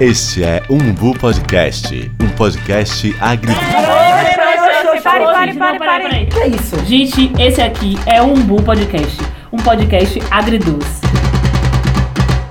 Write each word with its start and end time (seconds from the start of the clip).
Este 0.00 0.42
é 0.42 0.60
Umbu 0.68 1.16
Podcast, 1.16 2.10
um 2.20 2.28
podcast 2.30 3.14
agri... 3.20 3.54
Pare, 5.04 5.54
pare, 5.54 5.54
pare, 5.54 5.78
pare. 5.78 6.26
Que 6.26 6.38
é 6.40 6.48
isso? 6.48 6.84
Gente, 6.84 7.32
esse 7.40 7.62
aqui 7.62 7.96
é 8.04 8.20
o 8.20 8.32
Umbu 8.32 8.60
Podcast, 8.60 9.16
um 9.52 9.56
podcast 9.58 10.20
agridoce. 10.32 11.03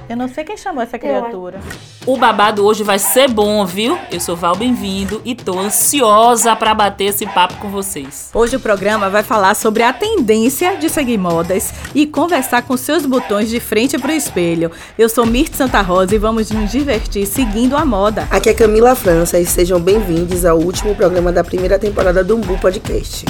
Eu 0.09 0.17
não 0.17 0.27
sei 0.27 0.43
quem 0.43 0.57
chamou 0.57 0.83
essa 0.83 0.99
criatura. 0.99 1.59
O 2.05 2.17
babado 2.17 2.65
hoje 2.65 2.83
vai 2.83 2.99
ser 2.99 3.29
bom, 3.29 3.65
viu? 3.65 3.97
Eu 4.11 4.19
sou 4.19 4.35
Val 4.35 4.55
Bem-vindo 4.55 5.21
e 5.23 5.33
tô 5.33 5.57
ansiosa 5.57 6.53
pra 6.55 6.73
bater 6.73 7.05
esse 7.05 7.25
papo 7.25 7.55
com 7.55 7.69
vocês. 7.69 8.29
Hoje 8.33 8.57
o 8.57 8.59
programa 8.59 9.09
vai 9.09 9.23
falar 9.23 9.55
sobre 9.55 9.81
a 9.83 9.93
tendência 9.93 10.75
de 10.75 10.89
seguir 10.89 11.17
modas 11.17 11.73
e 11.95 12.05
conversar 12.05 12.63
com 12.63 12.75
seus 12.75 13.05
botões 13.05 13.49
de 13.49 13.59
frente 13.59 13.97
pro 13.97 14.11
espelho. 14.11 14.71
Eu 14.97 15.07
sou 15.07 15.25
Mirth 15.25 15.55
Santa 15.55 15.81
Rosa 15.81 16.13
e 16.13 16.17
vamos 16.19 16.51
nos 16.51 16.71
divertir 16.71 17.25
seguindo 17.25 17.77
a 17.77 17.85
moda. 17.85 18.27
Aqui 18.29 18.49
é 18.49 18.53
Camila 18.53 18.95
França 18.95 19.39
e 19.39 19.45
sejam 19.45 19.79
bem-vindos 19.79 20.43
ao 20.43 20.57
último 20.59 20.93
programa 20.95 21.31
da 21.31 21.43
primeira 21.43 21.79
temporada 21.79 22.23
do 22.23 22.35
Umbu 22.35 22.57
Podcast. 22.59 23.25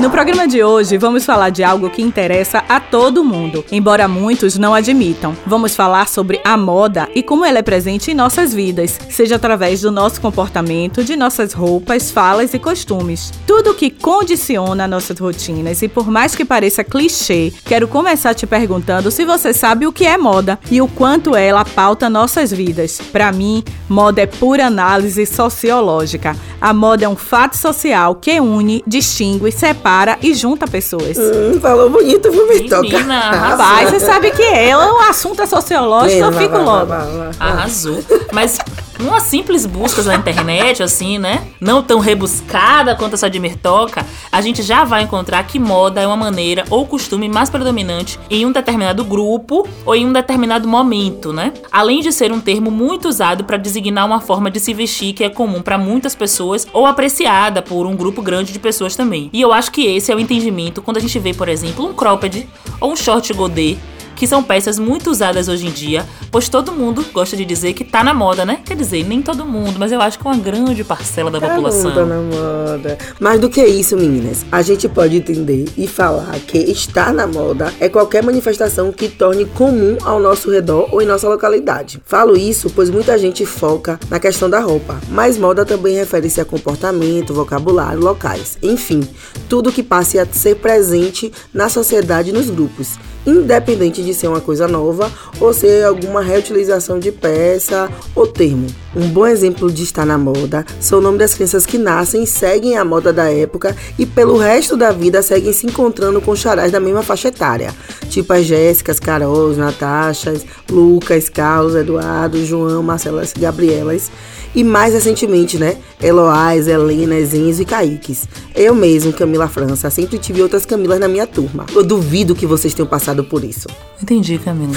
No 0.00 0.10
programa 0.10 0.46
de 0.46 0.62
hoje, 0.62 0.96
vamos 0.96 1.24
falar 1.24 1.50
de 1.50 1.64
algo 1.64 1.90
que 1.90 2.00
interessa 2.00 2.62
a 2.68 2.78
todo 2.78 3.24
mundo, 3.24 3.64
embora 3.70 4.06
muitos 4.06 4.56
não 4.56 4.72
admitam. 4.72 5.36
Vamos 5.44 5.74
falar 5.74 6.06
sobre 6.06 6.40
a 6.44 6.56
moda 6.56 7.08
e 7.16 7.20
como 7.20 7.44
ela 7.44 7.58
é 7.58 7.62
presente 7.62 8.12
em 8.12 8.14
nossas 8.14 8.54
vidas, 8.54 8.96
seja 9.10 9.34
através 9.34 9.80
do 9.80 9.90
nosso 9.90 10.20
comportamento, 10.20 11.02
de 11.02 11.16
nossas 11.16 11.52
roupas, 11.52 12.12
falas 12.12 12.54
e 12.54 12.60
costumes. 12.60 13.32
Tudo 13.44 13.74
que 13.74 13.90
condiciona 13.90 14.86
nossas 14.86 15.18
rotinas 15.18 15.82
e 15.82 15.88
por 15.88 16.08
mais 16.08 16.32
que 16.36 16.44
pareça 16.44 16.84
clichê, 16.84 17.52
quero 17.64 17.88
começar 17.88 18.34
te 18.34 18.46
perguntando 18.46 19.10
se 19.10 19.24
você 19.24 19.52
sabe 19.52 19.84
o 19.84 19.92
que 19.92 20.06
é 20.06 20.16
moda 20.16 20.60
e 20.70 20.80
o 20.80 20.86
quanto 20.86 21.34
ela 21.34 21.64
pauta 21.64 22.08
nossas 22.08 22.52
vidas. 22.52 23.00
Para 23.10 23.32
mim, 23.32 23.64
moda 23.88 24.22
é 24.22 24.26
pura 24.26 24.66
análise 24.66 25.26
sociológica. 25.26 26.36
A 26.60 26.72
moda 26.72 27.04
é 27.04 27.08
um 27.08 27.16
fato 27.16 27.56
social 27.56 28.14
que 28.14 28.40
une, 28.40 28.82
distingue, 28.86 29.50
separa 29.50 29.87
e 30.22 30.34
junta 30.34 30.66
pessoas. 30.66 31.16
Hum, 31.16 31.60
falou 31.60 31.90
bonito, 31.90 32.30
viu, 32.30 32.48
Vitor? 32.48 32.82
Menina, 32.82 33.20
Rapaz, 33.20 33.90
você 33.90 34.00
sabe 34.00 34.30
que 34.30 34.42
é, 34.42 34.76
o 34.76 34.98
assunto 35.08 35.42
é 35.42 35.46
sociológico, 35.46 36.24
eu 36.24 36.32
fico 36.32 36.58
logo. 36.58 36.92
Arrasou. 37.38 37.98
Mas 38.32 38.58
uma 38.98 39.20
simples 39.20 39.64
busca 39.64 40.02
na 40.02 40.16
internet, 40.16 40.82
assim, 40.82 41.18
né? 41.18 41.46
Não 41.60 41.82
tão 41.82 42.00
rebuscada 42.00 42.94
quanto 42.94 43.14
essa 43.14 43.30
de 43.30 43.38
Mirtoca, 43.38 44.04
a 44.30 44.40
gente 44.40 44.62
já 44.62 44.84
vai 44.84 45.02
encontrar 45.02 45.42
que 45.44 45.58
moda 45.58 46.00
é 46.00 46.06
uma 46.06 46.16
maneira 46.16 46.64
ou 46.70 46.86
costume 46.86 47.28
mais 47.28 47.48
predominante 47.48 48.18
em 48.28 48.44
um 48.44 48.52
determinado 48.52 49.04
grupo 49.04 49.66
ou 49.84 49.94
em 49.94 50.06
um 50.06 50.12
determinado 50.12 50.66
momento, 50.66 51.32
né? 51.32 51.52
Além 51.70 52.00
de 52.00 52.12
ser 52.12 52.32
um 52.32 52.40
termo 52.40 52.70
muito 52.70 53.08
usado 53.08 53.44
para 53.44 53.56
designar 53.56 54.06
uma 54.06 54.20
forma 54.20 54.50
de 54.50 54.58
se 54.58 54.74
vestir 54.74 55.12
que 55.12 55.24
é 55.24 55.30
comum 55.30 55.62
para 55.62 55.78
muitas 55.78 56.14
pessoas 56.14 56.66
ou 56.72 56.86
apreciada 56.86 57.62
por 57.62 57.86
um 57.86 57.96
grupo 57.96 58.20
grande 58.20 58.52
de 58.52 58.58
pessoas 58.58 58.96
também. 58.96 59.30
E 59.32 59.40
eu 59.40 59.52
acho 59.52 59.70
que 59.70 59.86
esse 59.86 60.10
é 60.10 60.14
o 60.14 60.20
entendimento 60.20 60.82
quando 60.82 60.96
a 60.96 61.00
gente 61.00 61.18
vê, 61.18 61.32
por 61.32 61.48
exemplo, 61.48 61.86
um 61.86 61.94
cropped 61.94 62.48
ou 62.80 62.92
um 62.92 62.96
short 62.96 63.32
godê 63.32 63.76
que 64.18 64.26
são 64.26 64.42
peças 64.42 64.78
muito 64.80 65.10
usadas 65.10 65.48
hoje 65.48 65.68
em 65.68 65.70
dia, 65.70 66.04
pois 66.30 66.48
todo 66.48 66.72
mundo 66.72 67.04
gosta 67.12 67.36
de 67.36 67.44
dizer 67.44 67.72
que 67.72 67.84
tá 67.84 68.02
na 68.02 68.12
moda, 68.12 68.44
né? 68.44 68.60
Quer 68.64 68.76
dizer, 68.76 69.04
nem 69.04 69.22
todo 69.22 69.44
mundo, 69.44 69.76
mas 69.78 69.92
eu 69.92 70.00
acho 70.00 70.18
que 70.18 70.24
uma 70.24 70.36
grande 70.36 70.82
parcela 70.82 71.30
da 71.30 71.40
população. 71.40 71.94
Tá 71.94 72.04
na 72.04 72.20
moda. 72.20 72.98
Mais 73.20 73.40
do 73.40 73.48
que 73.48 73.64
isso, 73.64 73.96
meninas, 73.96 74.44
a 74.50 74.60
gente 74.60 74.88
pode 74.88 75.16
entender 75.16 75.66
e 75.76 75.86
falar 75.86 76.36
que 76.40 76.58
estar 76.58 77.14
na 77.14 77.28
moda 77.28 77.72
é 77.78 77.88
qualquer 77.88 78.24
manifestação 78.24 78.90
que 78.90 79.08
torne 79.08 79.44
comum 79.44 79.96
ao 80.02 80.18
nosso 80.18 80.50
redor 80.50 80.88
ou 80.90 81.00
em 81.00 81.06
nossa 81.06 81.28
localidade. 81.28 82.02
Falo 82.04 82.36
isso 82.36 82.70
pois 82.74 82.90
muita 82.90 83.16
gente 83.16 83.46
foca 83.46 84.00
na 84.10 84.18
questão 84.18 84.50
da 84.50 84.58
roupa, 84.58 85.00
mas 85.10 85.38
moda 85.38 85.64
também 85.64 85.94
refere-se 85.94 86.40
a 86.40 86.44
comportamento, 86.44 87.32
vocabulário, 87.32 88.00
locais, 88.00 88.58
enfim, 88.62 89.06
tudo 89.48 89.70
que 89.70 89.82
passe 89.82 90.18
a 90.18 90.26
ser 90.26 90.56
presente 90.56 91.32
na 91.54 91.68
sociedade 91.68 92.30
e 92.30 92.32
nos 92.32 92.50
grupos 92.50 92.98
independente 93.26 94.02
de 94.02 94.14
ser 94.14 94.28
uma 94.28 94.40
coisa 94.40 94.66
nova 94.66 95.10
ou 95.40 95.52
ser 95.52 95.84
alguma 95.84 96.22
reutilização 96.22 96.98
de 96.98 97.12
peça 97.12 97.88
ou 98.14 98.26
termo. 98.26 98.66
Um 98.96 99.08
bom 99.08 99.26
exemplo 99.26 99.70
de 99.70 99.82
estar 99.82 100.06
na 100.06 100.16
moda 100.16 100.64
são 100.80 100.98
o 100.98 101.02
nome 101.02 101.18
das 101.18 101.34
crianças 101.34 101.66
que 101.66 101.78
nascem, 101.78 102.24
seguem 102.24 102.76
a 102.76 102.84
moda 102.84 103.12
da 103.12 103.30
época 103.30 103.76
e 103.98 104.06
pelo 104.06 104.38
resto 104.38 104.76
da 104.76 104.90
vida 104.90 105.22
seguem 105.22 105.52
se 105.52 105.66
encontrando 105.66 106.20
com 106.20 106.34
charais 106.34 106.72
da 106.72 106.80
mesma 106.80 107.02
faixa 107.02 107.28
etária, 107.28 107.74
tipo 108.08 108.32
as 108.32 108.44
Jéssicas, 108.44 108.98
Carols, 108.98 109.56
Natachas, 109.56 110.44
Lucas, 110.70 111.28
Carlos, 111.28 111.74
Eduardo, 111.74 112.44
João, 112.44 112.82
Marcelas, 112.82 113.32
Gabrielas 113.38 114.10
e 114.58 114.64
mais 114.64 114.92
recentemente, 114.92 115.56
né, 115.56 115.76
Eloás, 116.02 116.66
Helenas, 116.66 117.32
Enzo 117.32 117.62
e 117.62 117.64
Kaiques. 117.64 118.28
Eu 118.56 118.74
mesmo, 118.74 119.12
Camila 119.12 119.46
França, 119.46 119.88
sempre 119.88 120.18
tive 120.18 120.42
outras 120.42 120.66
Camilas 120.66 120.98
na 120.98 121.06
minha 121.06 121.28
turma. 121.28 121.64
Eu 121.72 121.84
duvido 121.84 122.34
que 122.34 122.44
vocês 122.44 122.74
tenham 122.74 122.88
passado 122.88 123.22
por 123.22 123.44
isso. 123.44 123.68
Entendi, 124.02 124.36
Camila. 124.36 124.74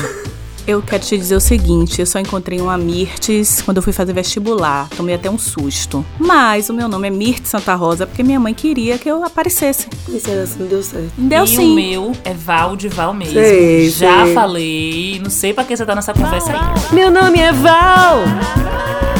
Eu 0.67 0.83
quero 0.83 1.03
te 1.03 1.17
dizer 1.17 1.35
o 1.35 1.39
seguinte, 1.39 1.99
eu 1.99 2.05
só 2.05 2.19
encontrei 2.19 2.61
uma 2.61 2.77
Mirtes 2.77 3.63
quando 3.63 3.77
eu 3.77 3.83
fui 3.83 3.91
fazer 3.91 4.13
vestibular. 4.13 4.87
Tomei 4.95 5.15
até 5.15 5.27
um 5.31 5.39
susto. 5.39 6.05
Mas 6.19 6.69
o 6.69 6.73
meu 6.75 6.87
nome 6.87 7.07
é 7.07 7.11
Mirtes 7.11 7.49
Santa 7.49 7.73
Rosa 7.73 8.05
porque 8.05 8.21
minha 8.21 8.39
mãe 8.39 8.53
queria 8.53 8.99
que 8.99 9.09
eu 9.09 9.23
aparecesse. 9.23 9.87
Isso 10.07 10.29
era 10.29 10.43
assim, 10.43 10.63
deu 10.67 10.83
certo. 10.83 11.11
Deu 11.17 11.43
e 11.43 11.47
sim. 11.47 11.71
o 11.71 11.73
meu 11.75 12.11
é 12.23 12.35
Val 12.35 12.75
de 12.75 12.87
Val 12.87 13.15
mesmo. 13.15 13.33
Sei, 13.33 13.89
Já 13.89 14.25
sei. 14.25 14.33
falei, 14.35 15.21
não 15.23 15.31
sei 15.31 15.51
pra 15.51 15.63
que 15.63 15.75
você 15.75 15.83
tá 15.83 15.95
nessa 15.95 16.13
conversa 16.13 16.51
aí. 16.51 16.95
Meu 16.95 17.09
nome 17.09 17.39
é 17.39 17.51
Val. 17.51 18.19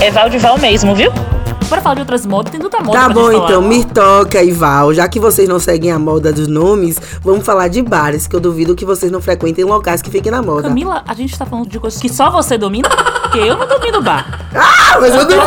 É 0.02 0.10
Val 0.10 0.30
de 0.30 0.38
Val 0.38 0.58
mesmo, 0.58 0.96
viu? 0.96 1.12
Bora 1.70 1.82
falar 1.82 1.96
de 1.96 2.02
outras 2.02 2.26
modas, 2.26 2.52
tem 2.52 2.60
tanta 2.60 2.82
moda 2.82 2.98
Tá 2.98 3.06
pra 3.06 3.14
bom 3.14 3.32
gente 3.32 3.44
então, 3.44 3.62
falar. 3.62 3.68
Mirtoca 3.68 4.44
e 4.44 4.52
Val, 4.52 4.94
já 4.94 5.08
que 5.08 5.20
vocês 5.22 5.48
não 5.48 5.58
seguem 5.58 5.90
a 5.92 5.98
moda 5.98 6.34
dos 6.34 6.48
nomes, 6.48 7.00
vamos 7.24 7.46
falar 7.46 7.70
de 7.70 7.82
bares, 7.82 8.28
que 8.28 8.36
eu 8.36 8.42
duvido 8.42 8.76
que 8.76 8.84
vocês 8.84 9.10
não 9.10 9.22
frequentem 9.22 9.64
locais 9.64 10.02
que 10.02 10.10
fiquem 10.10 10.32
na 10.32 10.42
moda. 10.42 10.64
Camila, 10.64 11.02
a 11.08 11.14
gente 11.14 11.38
tá 11.38 11.46
falando 11.46 11.70
de 11.70 11.80
coisas 11.80 12.02
que 12.02 12.10
só 12.10 12.30
você 12.30 12.58
domina, 12.58 12.90
porque 13.32 13.48
eu 13.48 13.58
não 13.58 13.66
domino 13.66 14.02
bar. 14.02 14.40
Ah, 14.54 14.98
mas 15.00 15.16
eu 15.16 15.26
duvido! 15.26 15.40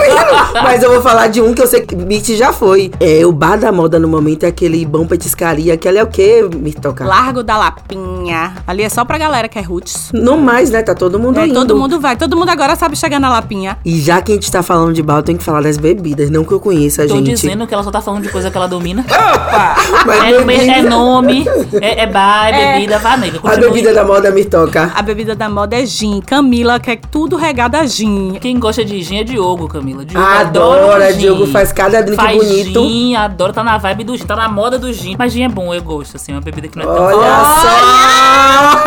mas 0.63 0.83
eu 0.83 0.91
vou 0.91 1.03
falar 1.03 1.27
de 1.29 1.43
um 1.43 1.53
que 1.53 1.61
eu 1.63 1.67
sei 1.67 1.83
que 1.83 1.95
Mirti 1.95 2.35
já 2.35 2.51
foi. 2.51 2.91
É, 2.99 3.27
o 3.27 3.31
bar 3.33 3.59
da 3.59 3.71
moda 3.71 3.99
no 3.99 4.09
momento 4.09 4.45
é 4.45 4.47
aquele 4.47 4.87
bom 4.87 5.07
petiscaria, 5.07 5.77
que 5.77 5.87
ali 5.87 5.99
é 5.99 6.03
o 6.03 6.07
quê, 6.07 6.49
Mirtoca? 6.57 7.05
Largo 7.05 7.43
da 7.43 7.59
Lapinha. 7.59 8.55
Ali 8.67 8.83
é 8.83 8.89
só 8.89 9.05
pra 9.05 9.19
galera 9.19 9.49
que 9.49 9.59
é 9.59 9.63
roots. 9.63 10.11
Não 10.15 10.39
mais, 10.39 10.71
né? 10.71 10.83
Tá 10.83 10.95
todo 10.95 11.19
mundo 11.19 11.39
É, 11.39 11.45
indo. 11.47 11.55
todo 11.55 11.77
mundo 11.77 12.01
vai, 12.01 12.17
todo 12.17 12.35
mundo 12.37 12.49
agora 12.49 12.75
sabe 12.75 12.97
chegar 12.97 13.21
na 13.21 13.29
Lapinha. 13.29 13.77
E 13.85 14.01
já 14.01 14.23
que 14.23 14.33
a 14.33 14.35
gente 14.35 14.51
tá 14.51 14.63
falando 14.63 14.95
de 14.95 15.03
bar, 15.03 15.19
eu 15.19 15.23
tenho 15.23 15.37
que 15.37 15.45
falar 15.45 15.63
das 15.63 15.77
bebidas, 15.77 16.31
não 16.31 16.43
que 16.43 16.53
eu 16.53 16.61
conheça, 16.61 17.07
Tô 17.07 17.17
gente. 17.17 17.31
dizendo 17.33 17.67
que 17.67 17.75
ela 17.75 17.83
só 17.83 17.91
tá 17.91 18.01
falando 18.01 18.23
de 18.23 18.31
coisa 18.31 18.51
que 18.51 18.57
ela 18.57 18.67
domina. 18.67 19.05
Mas 20.07 20.59
É, 20.69 20.79
é 20.79 20.83
nome, 20.83 21.45
é, 21.83 22.03
é 22.03 22.07
bar, 22.07 22.49
é 22.49 22.73
bebida, 22.75 22.99
vá 22.99 23.17
nega. 23.19 23.41
A 23.45 23.57
bebida 23.57 23.93
da 23.93 24.05
moda, 24.05 24.31
Mirtoca. 24.31 24.91
A 24.95 25.03
bebida 25.03 25.35
da 25.37 25.51
moda 25.51 25.77
é 25.77 25.85
gin. 25.85 26.23
Camila 26.23 26.81
quer 26.81 26.99
tudo 27.11 27.37
regado 27.37 27.74
a 27.75 27.87
gin. 27.87 28.39
Quem 28.41 28.59
gosta 28.59 28.85
de 28.85 29.03
gin 29.03 29.19
é 29.19 29.25
Diogo, 29.25 29.69
Camila. 29.69 30.05
Diogo 30.05 30.27
Adora, 30.27 31.13
gin. 31.13 31.19
Diogo 31.19 31.47
faz 31.47 31.73
cada 31.73 32.03
drink 32.03 32.17
faz 32.17 32.37
bonito. 32.37 32.81
gin, 32.87 33.17
adora, 33.17 33.53
tá 33.53 33.63
na 33.65 33.79
vibe 33.79 34.05
do 34.05 34.17
gin, 34.17 34.25
tá 34.27 34.37
na 34.37 34.49
moda 34.49 34.79
do 34.79 34.93
gin. 34.93 35.15
Mas 35.19 35.33
gin 35.33 35.43
é 35.45 35.49
bom, 35.49 35.73
eu 35.75 35.83
gosto, 35.83 36.17
assim, 36.17 36.33
é 36.33 36.35
uma 36.35 36.41
bebida 36.41 36.69
que 36.69 36.77
não 36.79 36.85
é 36.85 36.95
tão 36.95 37.05
Olha 37.05 37.45
só! 37.45 38.85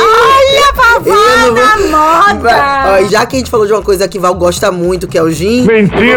Olha, 0.00 0.68
Eu 1.48 1.54
da 1.54 1.76
vou- 1.76 1.88
moda! 1.90 3.00
Ó, 3.00 3.08
já 3.08 3.24
que 3.26 3.36
a 3.36 3.38
gente 3.38 3.50
falou 3.50 3.66
de 3.66 3.72
uma 3.72 3.82
coisa 3.82 4.08
que 4.08 4.18
Val 4.18 4.34
gosta 4.34 4.70
muito, 4.72 5.06
que 5.06 5.16
é 5.16 5.22
o 5.22 5.30
gin. 5.30 5.66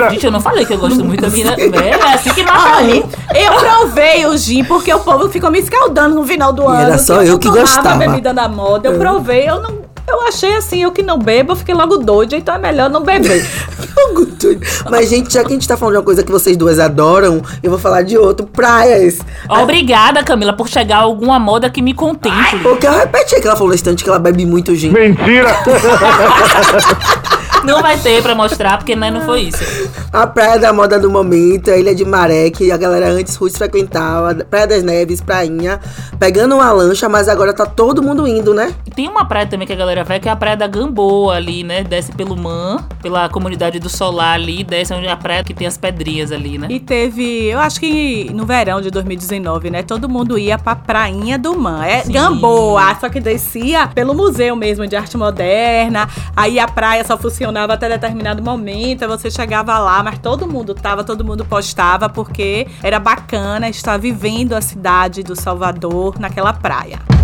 Gente, 0.09 0.25
eu 0.25 0.31
não 0.31 0.41
falei 0.41 0.65
que 0.65 0.73
eu 0.73 0.77
gosto 0.77 1.03
muito 1.03 1.21
da 1.21 1.29
mina. 1.29 1.51
É 1.53 2.13
assim 2.15 2.31
que 2.33 2.43
mata 2.43 2.77
Olha, 2.77 2.95
eu 3.35 3.53
provei 3.59 4.25
o 4.25 4.35
gin 4.37 4.63
porque 4.63 4.93
o 4.93 4.99
povo 4.99 5.29
ficou 5.29 5.51
me 5.51 5.59
escaldando 5.59 6.15
no 6.15 6.25
final 6.25 6.51
do 6.51 6.63
E 6.63 6.65
ano. 6.67 6.81
era 6.81 6.97
só 6.97 7.21
eu 7.21 7.31
não 7.33 7.37
que 7.37 7.47
tomava 7.47 7.61
gostava. 7.61 7.97
bebida 7.97 8.33
da 8.33 8.47
moda. 8.49 8.89
Eu 8.89 8.97
provei, 8.97 9.47
eu 9.47 9.61
não. 9.61 9.90
Eu 10.07 10.27
achei 10.27 10.55
assim, 10.55 10.83
eu 10.83 10.91
que 10.91 11.01
não 11.01 11.17
bebo, 11.17 11.53
eu 11.53 11.55
fiquei 11.55 11.73
logo 11.73 11.97
doida, 11.97 12.35
então 12.35 12.55
é 12.55 12.57
melhor 12.57 12.89
não 12.89 13.03
beber. 13.03 13.45
Mas, 14.89 15.09
gente, 15.09 15.33
já 15.33 15.41
que 15.43 15.47
a 15.47 15.53
gente 15.53 15.67
tá 15.67 15.77
falando 15.77 15.93
de 15.93 15.99
uma 15.99 16.05
coisa 16.05 16.23
que 16.23 16.31
vocês 16.31 16.57
duas 16.57 16.79
adoram, 16.79 17.41
eu 17.61 17.69
vou 17.69 17.79
falar 17.79 18.01
de 18.01 18.17
outro, 18.17 18.45
praias. 18.45 19.19
Obrigada, 19.47 20.23
Camila, 20.23 20.53
por 20.53 20.67
chegar 20.67 20.97
a 20.97 21.01
alguma 21.01 21.39
moda 21.39 21.69
que 21.69 21.81
me 21.81 21.93
contemple. 21.93 22.59
Porque 22.63 22.87
eu 22.87 22.91
repeti 22.91 23.39
que 23.39 23.47
ela 23.47 23.55
falou 23.55 23.69
no 23.69 23.75
instante 23.75 24.03
que 24.03 24.09
ela 24.09 24.19
bebe 24.19 24.45
muito 24.45 24.75
gin. 24.75 24.89
Mentira! 24.89 25.55
Não 27.63 27.81
vai 27.81 27.97
ter 27.97 28.21
pra 28.21 28.33
mostrar, 28.33 28.77
porque 28.77 28.95
né, 28.95 29.11
não 29.11 29.21
foi 29.21 29.41
isso. 29.41 29.63
A 30.11 30.25
praia 30.25 30.57
da 30.57 30.73
moda 30.73 30.99
do 30.99 31.09
momento, 31.09 31.69
a 31.69 31.77
Ilha 31.77 31.93
de 31.93 32.03
Maré, 32.03 32.49
que 32.49 32.71
a 32.71 32.77
galera 32.77 33.09
antes 33.09 33.35
Ruiz 33.35 33.55
frequentava, 33.55 34.33
Praia 34.45 34.67
das 34.67 34.83
Neves, 34.83 35.21
Prainha, 35.21 35.79
pegando 36.19 36.55
uma 36.55 36.71
lancha, 36.71 37.07
mas 37.07 37.29
agora 37.29 37.53
tá 37.53 37.65
todo 37.65 38.01
mundo 38.01 38.27
indo, 38.27 38.53
né? 38.53 38.73
Tem 38.95 39.07
uma 39.07 39.25
praia 39.25 39.45
também 39.45 39.67
que 39.67 39.73
a 39.73 39.75
galera 39.75 40.03
vai, 40.03 40.19
que 40.19 40.27
é 40.27 40.31
a 40.31 40.35
praia 40.35 40.57
da 40.57 40.67
Gamboa 40.67 41.35
ali, 41.35 41.63
né? 41.63 41.83
Desce 41.83 42.11
pelo 42.11 42.35
Man, 42.35 42.83
pela 43.01 43.29
comunidade 43.29 43.79
do 43.79 43.89
Solar 43.89 44.33
ali, 44.33 44.63
desce 44.63 44.93
onde 44.93 45.05
é 45.07 45.11
a 45.11 45.17
praia 45.17 45.43
que 45.43 45.53
tem 45.53 45.67
as 45.67 45.77
pedrinhas 45.77 46.31
ali, 46.31 46.57
né? 46.57 46.67
E 46.69 46.79
teve, 46.79 47.45
eu 47.47 47.59
acho 47.59 47.79
que 47.79 48.29
no 48.33 48.45
verão 48.45 48.81
de 48.81 48.89
2019, 48.89 49.69
né? 49.69 49.83
Todo 49.83 50.09
mundo 50.09 50.37
ia 50.37 50.57
pra 50.57 50.75
Prainha 50.75 51.37
do 51.37 51.57
Man. 51.57 51.85
É 51.85 52.01
Sim. 52.01 52.13
Gamboa, 52.13 52.95
só 52.99 53.07
que 53.07 53.19
descia 53.19 53.87
pelo 53.87 54.13
museu 54.13 54.55
mesmo 54.55 54.87
de 54.87 54.95
arte 54.95 55.17
moderna. 55.17 56.09
Aí 56.35 56.59
a 56.59 56.67
praia 56.67 57.03
só 57.05 57.17
funcionava 57.17 57.50
até 57.59 57.89
determinado 57.89 58.41
momento. 58.41 59.07
Você 59.07 59.29
chegava 59.29 59.77
lá, 59.77 60.01
mas 60.03 60.19
todo 60.19 60.47
mundo 60.47 60.73
tava, 60.73 61.03
todo 61.03 61.23
mundo 61.23 61.45
postava, 61.45 62.09
porque 62.09 62.67
era 62.81 62.99
bacana 62.99 63.69
estar 63.69 63.97
vivendo 63.97 64.53
a 64.53 64.61
cidade 64.61 65.23
do 65.23 65.35
Salvador 65.35 66.19
naquela 66.19 66.53
praia. 66.53 67.20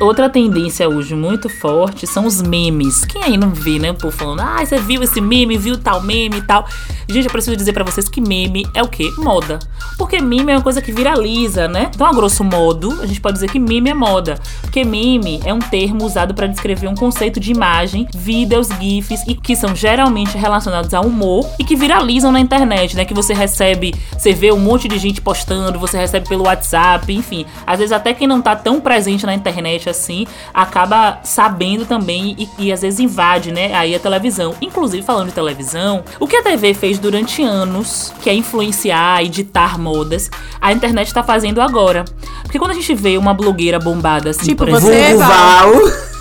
Outra 0.00 0.28
tendência 0.28 0.88
hoje 0.88 1.14
muito 1.14 1.48
forte 1.48 2.06
são 2.06 2.26
os 2.26 2.40
memes. 2.42 3.04
Quem 3.04 3.22
aí 3.22 3.36
não 3.36 3.50
vê, 3.50 3.78
né? 3.78 3.90
O 3.90 3.94
povo 3.94 4.16
falando, 4.16 4.40
ah, 4.40 4.64
você 4.64 4.78
viu 4.78 5.02
esse 5.02 5.20
meme, 5.20 5.56
viu 5.56 5.78
tal 5.78 6.02
meme 6.02 6.38
e 6.38 6.42
tal. 6.42 6.66
Gente, 7.08 7.26
eu 7.26 7.30
preciso 7.30 7.56
dizer 7.56 7.72
pra 7.72 7.84
vocês 7.84 8.08
que 8.08 8.20
meme 8.20 8.66
é 8.74 8.82
o 8.82 8.88
quê? 8.88 9.10
Moda. 9.18 9.58
Porque 9.98 10.20
meme 10.20 10.50
é 10.50 10.56
uma 10.56 10.62
coisa 10.62 10.80
que 10.80 10.90
viraliza, 10.90 11.68
né? 11.68 11.90
Então, 11.94 12.06
a 12.06 12.12
grosso 12.12 12.42
modo, 12.42 13.00
a 13.02 13.06
gente 13.06 13.20
pode 13.20 13.34
dizer 13.34 13.50
que 13.50 13.58
meme 13.58 13.90
é 13.90 13.94
moda. 13.94 14.40
Porque 14.62 14.82
meme 14.82 15.40
é 15.44 15.52
um 15.52 15.58
termo 15.58 16.04
usado 16.04 16.32
pra 16.34 16.46
descrever 16.46 16.88
um 16.88 16.94
conceito 16.94 17.38
de 17.38 17.52
imagem, 17.52 18.08
vídeos, 18.14 18.68
gifs, 18.80 19.22
e 19.28 19.34
que 19.34 19.54
são 19.54 19.76
geralmente 19.76 20.38
relacionados 20.38 20.94
ao 20.94 21.04
humor 21.04 21.46
e 21.58 21.64
que 21.64 21.76
viralizam 21.76 22.32
na 22.32 22.40
internet, 22.40 22.96
né? 22.96 23.04
Que 23.04 23.14
você 23.14 23.34
recebe, 23.34 23.94
você 24.16 24.32
vê 24.32 24.50
um 24.50 24.58
monte 24.58 24.88
de 24.88 24.98
gente 24.98 25.20
postando, 25.20 25.78
você 25.78 25.98
recebe 25.98 26.26
pelo 26.28 26.44
WhatsApp, 26.44 27.12
enfim. 27.12 27.44
Às 27.66 27.78
vezes 27.78 27.92
até 27.92 28.14
quem 28.14 28.26
não 28.26 28.40
tá 28.40 28.56
tão 28.56 28.80
presente 28.80 29.26
na 29.26 29.34
internet 29.34 29.81
assim, 29.90 30.26
acaba 30.52 31.18
sabendo 31.22 31.84
também 31.86 32.34
e, 32.38 32.48
e 32.66 32.72
às 32.72 32.82
vezes 32.82 33.00
invade, 33.00 33.52
né, 33.52 33.74
aí 33.74 33.94
a 33.94 33.98
televisão. 33.98 34.54
Inclusive, 34.60 35.02
falando 35.02 35.28
de 35.28 35.34
televisão, 35.34 36.02
o 36.20 36.26
que 36.26 36.36
a 36.36 36.42
TV 36.42 36.74
fez 36.74 36.98
durante 36.98 37.42
anos, 37.42 38.12
que 38.22 38.28
é 38.30 38.34
influenciar 38.34 39.24
e 39.24 39.28
ditar 39.28 39.78
modas, 39.78 40.30
a 40.60 40.72
internet 40.72 41.12
tá 41.12 41.22
fazendo 41.22 41.60
agora. 41.60 42.04
Porque 42.42 42.58
quando 42.58 42.72
a 42.72 42.74
gente 42.74 42.94
vê 42.94 43.16
uma 43.16 43.34
blogueira 43.34 43.78
bombada 43.78 44.30
assim, 44.30 44.46
Tipo, 44.46 44.64
por 44.66 44.70
você- 44.70 44.92
exemplo, 44.94 45.18
Val. 45.26 45.72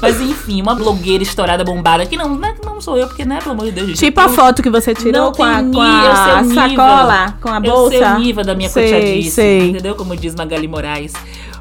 Mas 0.02 0.20
enfim, 0.20 0.60
uma 0.64 0.74
blogueira 0.74 1.22
estourada 1.22 1.64
bombada, 1.64 2.08
que 2.08 2.18
não, 2.18 2.36
né, 2.36 2.56
não 2.66 2.82
sou 2.82 2.98
eu, 2.98 3.06
porque 3.08 3.24
né, 3.24 3.38
pelo 3.40 3.52
amor 3.52 3.66
de 3.66 3.72
Deus, 3.72 3.88
gente. 3.90 4.00
Tipo 4.00 4.20
a 4.20 4.30
foto 4.30 4.64
que 4.64 4.70
você 4.70 4.96
tirou 4.96 5.26
Não 5.26 5.32
com 5.32 5.44
a, 5.44 5.62
com 5.62 5.80
a 5.80 6.44
sacola, 6.56 7.36
com 7.40 7.50
a 7.50 7.60
bolsa. 7.60 7.94
Eu 7.96 8.00
sei 8.02 8.12
o 8.12 8.18
nível 8.20 8.44
da 8.44 8.56
minha 8.56 8.68
Sei, 8.70 8.92
cotiadice, 8.92 9.30
sei. 9.32 9.70
entendeu? 9.70 9.94
Como 9.94 10.18
diz 10.18 10.34
Magali 10.34 10.68
Moraes. 10.68 11.14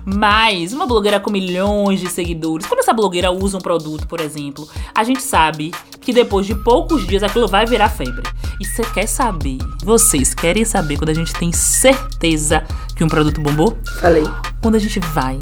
Mas 0.05 0.73
uma 0.73 0.87
blogueira 0.87 1.20
com 1.20 1.31
milhões 1.31 2.00
de 2.00 2.08
seguidores, 2.08 2.67
quando 2.67 2.81
essa 2.81 2.93
blogueira 2.93 3.31
usa 3.31 3.58
um 3.58 3.61
produto, 3.61 4.06
por 4.06 4.20
exemplo, 4.20 4.69
a 4.94 5.05
gente 5.05 5.23
sabe 5.23 5.73
que 6.00 6.12
depois 6.12 6.47
de 6.47 6.55
poucos 6.55 7.06
dias 7.06 7.23
aquilo 7.23 7.47
vai 7.47 7.67
virar 7.67 7.88
febre. 7.88 8.23
E 8.61 8.64
você 8.64 8.82
quer 8.82 9.06
saber? 9.06 9.58
Vocês 9.85 10.35
querem 10.35 10.64
saber 10.64 10.97
quando 10.97 11.11
a 11.11 11.14
gente 11.14 11.32
tem 11.35 11.52
certeza 11.52 12.64
que 12.94 13.05
um 13.05 13.08
produto 13.08 13.41
bombou? 13.41 13.79
Falei. 14.00 14.25
Quando 14.61 14.75
a 14.75 14.79
gente 14.79 15.00
vai 15.00 15.38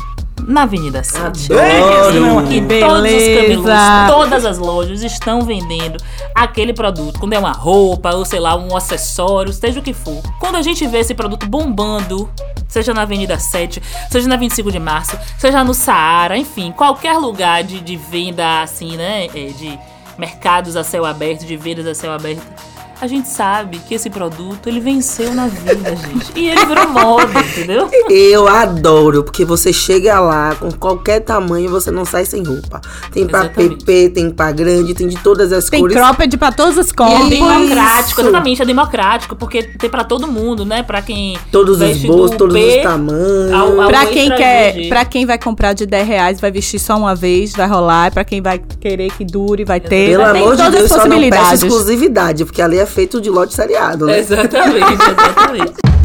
na 0.47 0.63
Avenida 0.63 1.03
7. 1.03 1.53
Adoro. 1.53 2.47
Que 2.49 2.57
E 2.57 2.61
todos 2.61 2.97
os 2.97 3.03
beleza. 3.03 3.63
camelôs, 3.63 4.11
todas 4.11 4.45
as 4.45 4.59
lojas 4.59 5.03
estão 5.03 5.43
vendendo 5.43 6.03
aquele 6.35 6.73
produto. 6.73 7.19
Quando 7.19 7.33
é 7.33 7.39
uma 7.39 7.53
roupa, 7.53 8.15
ou 8.15 8.25
sei 8.25 8.41
lá, 8.41 8.57
um 8.57 8.77
acessório, 8.77 9.53
seja 9.53 9.81
o 9.81 9.83
que 9.83 9.93
for. 9.93 10.21
Quando 10.39 10.57
a 10.57 10.63
gente 10.63 10.87
vê 10.87 10.99
esse 10.99 11.15
produto 11.15 11.47
bombando, 11.47 12.29
seja 12.69 12.93
na 12.95 13.03
Avenida 13.03 13.39
7, 13.39 13.83
seja 14.11 14.29
na 14.29 14.37
25 14.37 14.71
de 14.73 14.79
março, 14.79 15.19
seja 15.39 15.63
no 15.65 15.75
Saara, 15.75 16.37
enfim, 16.37 16.73
qualquer 16.73 17.17
lugar 17.19 17.63
de, 17.65 17.81
de 17.81 17.97
venda 17.97 18.63
assim, 18.63 18.97
né? 18.97 19.27
é, 19.27 19.29
De 19.29 19.79
mercados 20.19 20.77
a 20.77 20.83
céu 20.83 21.05
aberto, 21.05 21.45
de 21.47 21.57
vendas 21.57 21.87
a 21.87 21.95
céu 21.95 22.13
aberto. 22.13 22.43
A 23.01 23.07
gente 23.07 23.29
sabe 23.29 23.79
que 23.87 23.95
esse 23.95 24.11
produto 24.11 24.67
ele 24.69 24.81
venceu 24.81 25.33
na 25.33 25.47
vida, 25.47 25.95
gente. 25.95 26.33
E 26.35 26.49
ele 26.49 26.67
virou 26.67 26.89
moda, 26.89 27.39
entendeu? 27.41 27.89
Eu 28.11 28.49
adoro, 28.49 29.23
porque 29.23 29.45
você 29.45 29.73
chega 29.73 30.19
lá 30.19 30.57
com 30.59 30.69
qualquer 30.73 31.21
tamanho 31.21 31.71
você 31.71 31.93
não 31.93 32.05
sai 32.05 32.25
sem 32.25 32.43
roupa. 32.43 32.81
Tem 33.13 33.25
pra. 33.25 33.45
PP, 33.49 34.09
tem 34.11 34.31
pra 34.31 34.51
grande, 34.51 34.95
tem 34.95 35.07
de 35.07 35.17
todas 35.19 35.53
as 35.53 35.67
Tem 35.67 35.79
cores. 35.81 35.97
cropped 35.97 36.37
pra 36.37 36.51
todos 36.51 36.77
os 36.77 36.89
E 36.91 37.03
é 37.03 37.29
democrático, 37.29 38.21
Isso. 38.21 38.29
exatamente, 38.31 38.63
é 38.63 38.65
democrático, 38.65 39.37
porque 39.37 39.63
tem 39.63 39.89
pra 39.89 40.03
todo 40.03 40.27
mundo, 40.27 40.65
né? 40.65 40.83
Pra 40.83 41.01
quem. 41.01 41.39
Todos 41.53 41.81
os 41.81 41.97
bolsos, 42.03 42.37
todos 42.37 42.53
P 42.55 42.79
os 42.79 42.83
tamanhos. 42.83 43.53
ao- 43.53 43.81
ao 43.81 43.89
Pra 43.89 44.07
quem 44.07 44.29
quer, 44.35 44.73
GG. 44.75 44.89
para 44.89 45.05
quem 45.05 45.25
vai 45.25 45.39
comprar 45.39 45.73
de 45.73 45.87
10 45.87 46.07
reais, 46.07 46.41
vai 46.41 46.51
vestir 46.51 46.81
só 46.81 46.97
uma 46.97 47.15
vez, 47.15 47.53
vai 47.53 47.69
rolar. 47.69 48.11
Pra 48.11 48.25
quem 48.25 48.43
vai 48.43 48.61
querer 48.81 49.13
que 49.13 49.25
dure, 49.25 49.65
vai 49.65 49.79
ter. 49.79 50.11
Pelo 50.11 50.33
tem 50.33 50.43
amor 50.43 50.57
de 50.57 50.63
todas 50.65 50.73
Deus, 50.81 50.85
as 50.85 50.89
só 51.03 51.07
não 51.07 51.17
exclusividade, 51.69 52.45
porque 52.45 52.61
ali 52.61 52.79
é 52.79 52.88
feito 52.89 53.21
de 53.21 53.31
lote 53.31 53.55
seriado, 53.55 54.07
né? 54.07 54.19
Exatamente, 54.19 54.93
exatamente. 54.93 55.75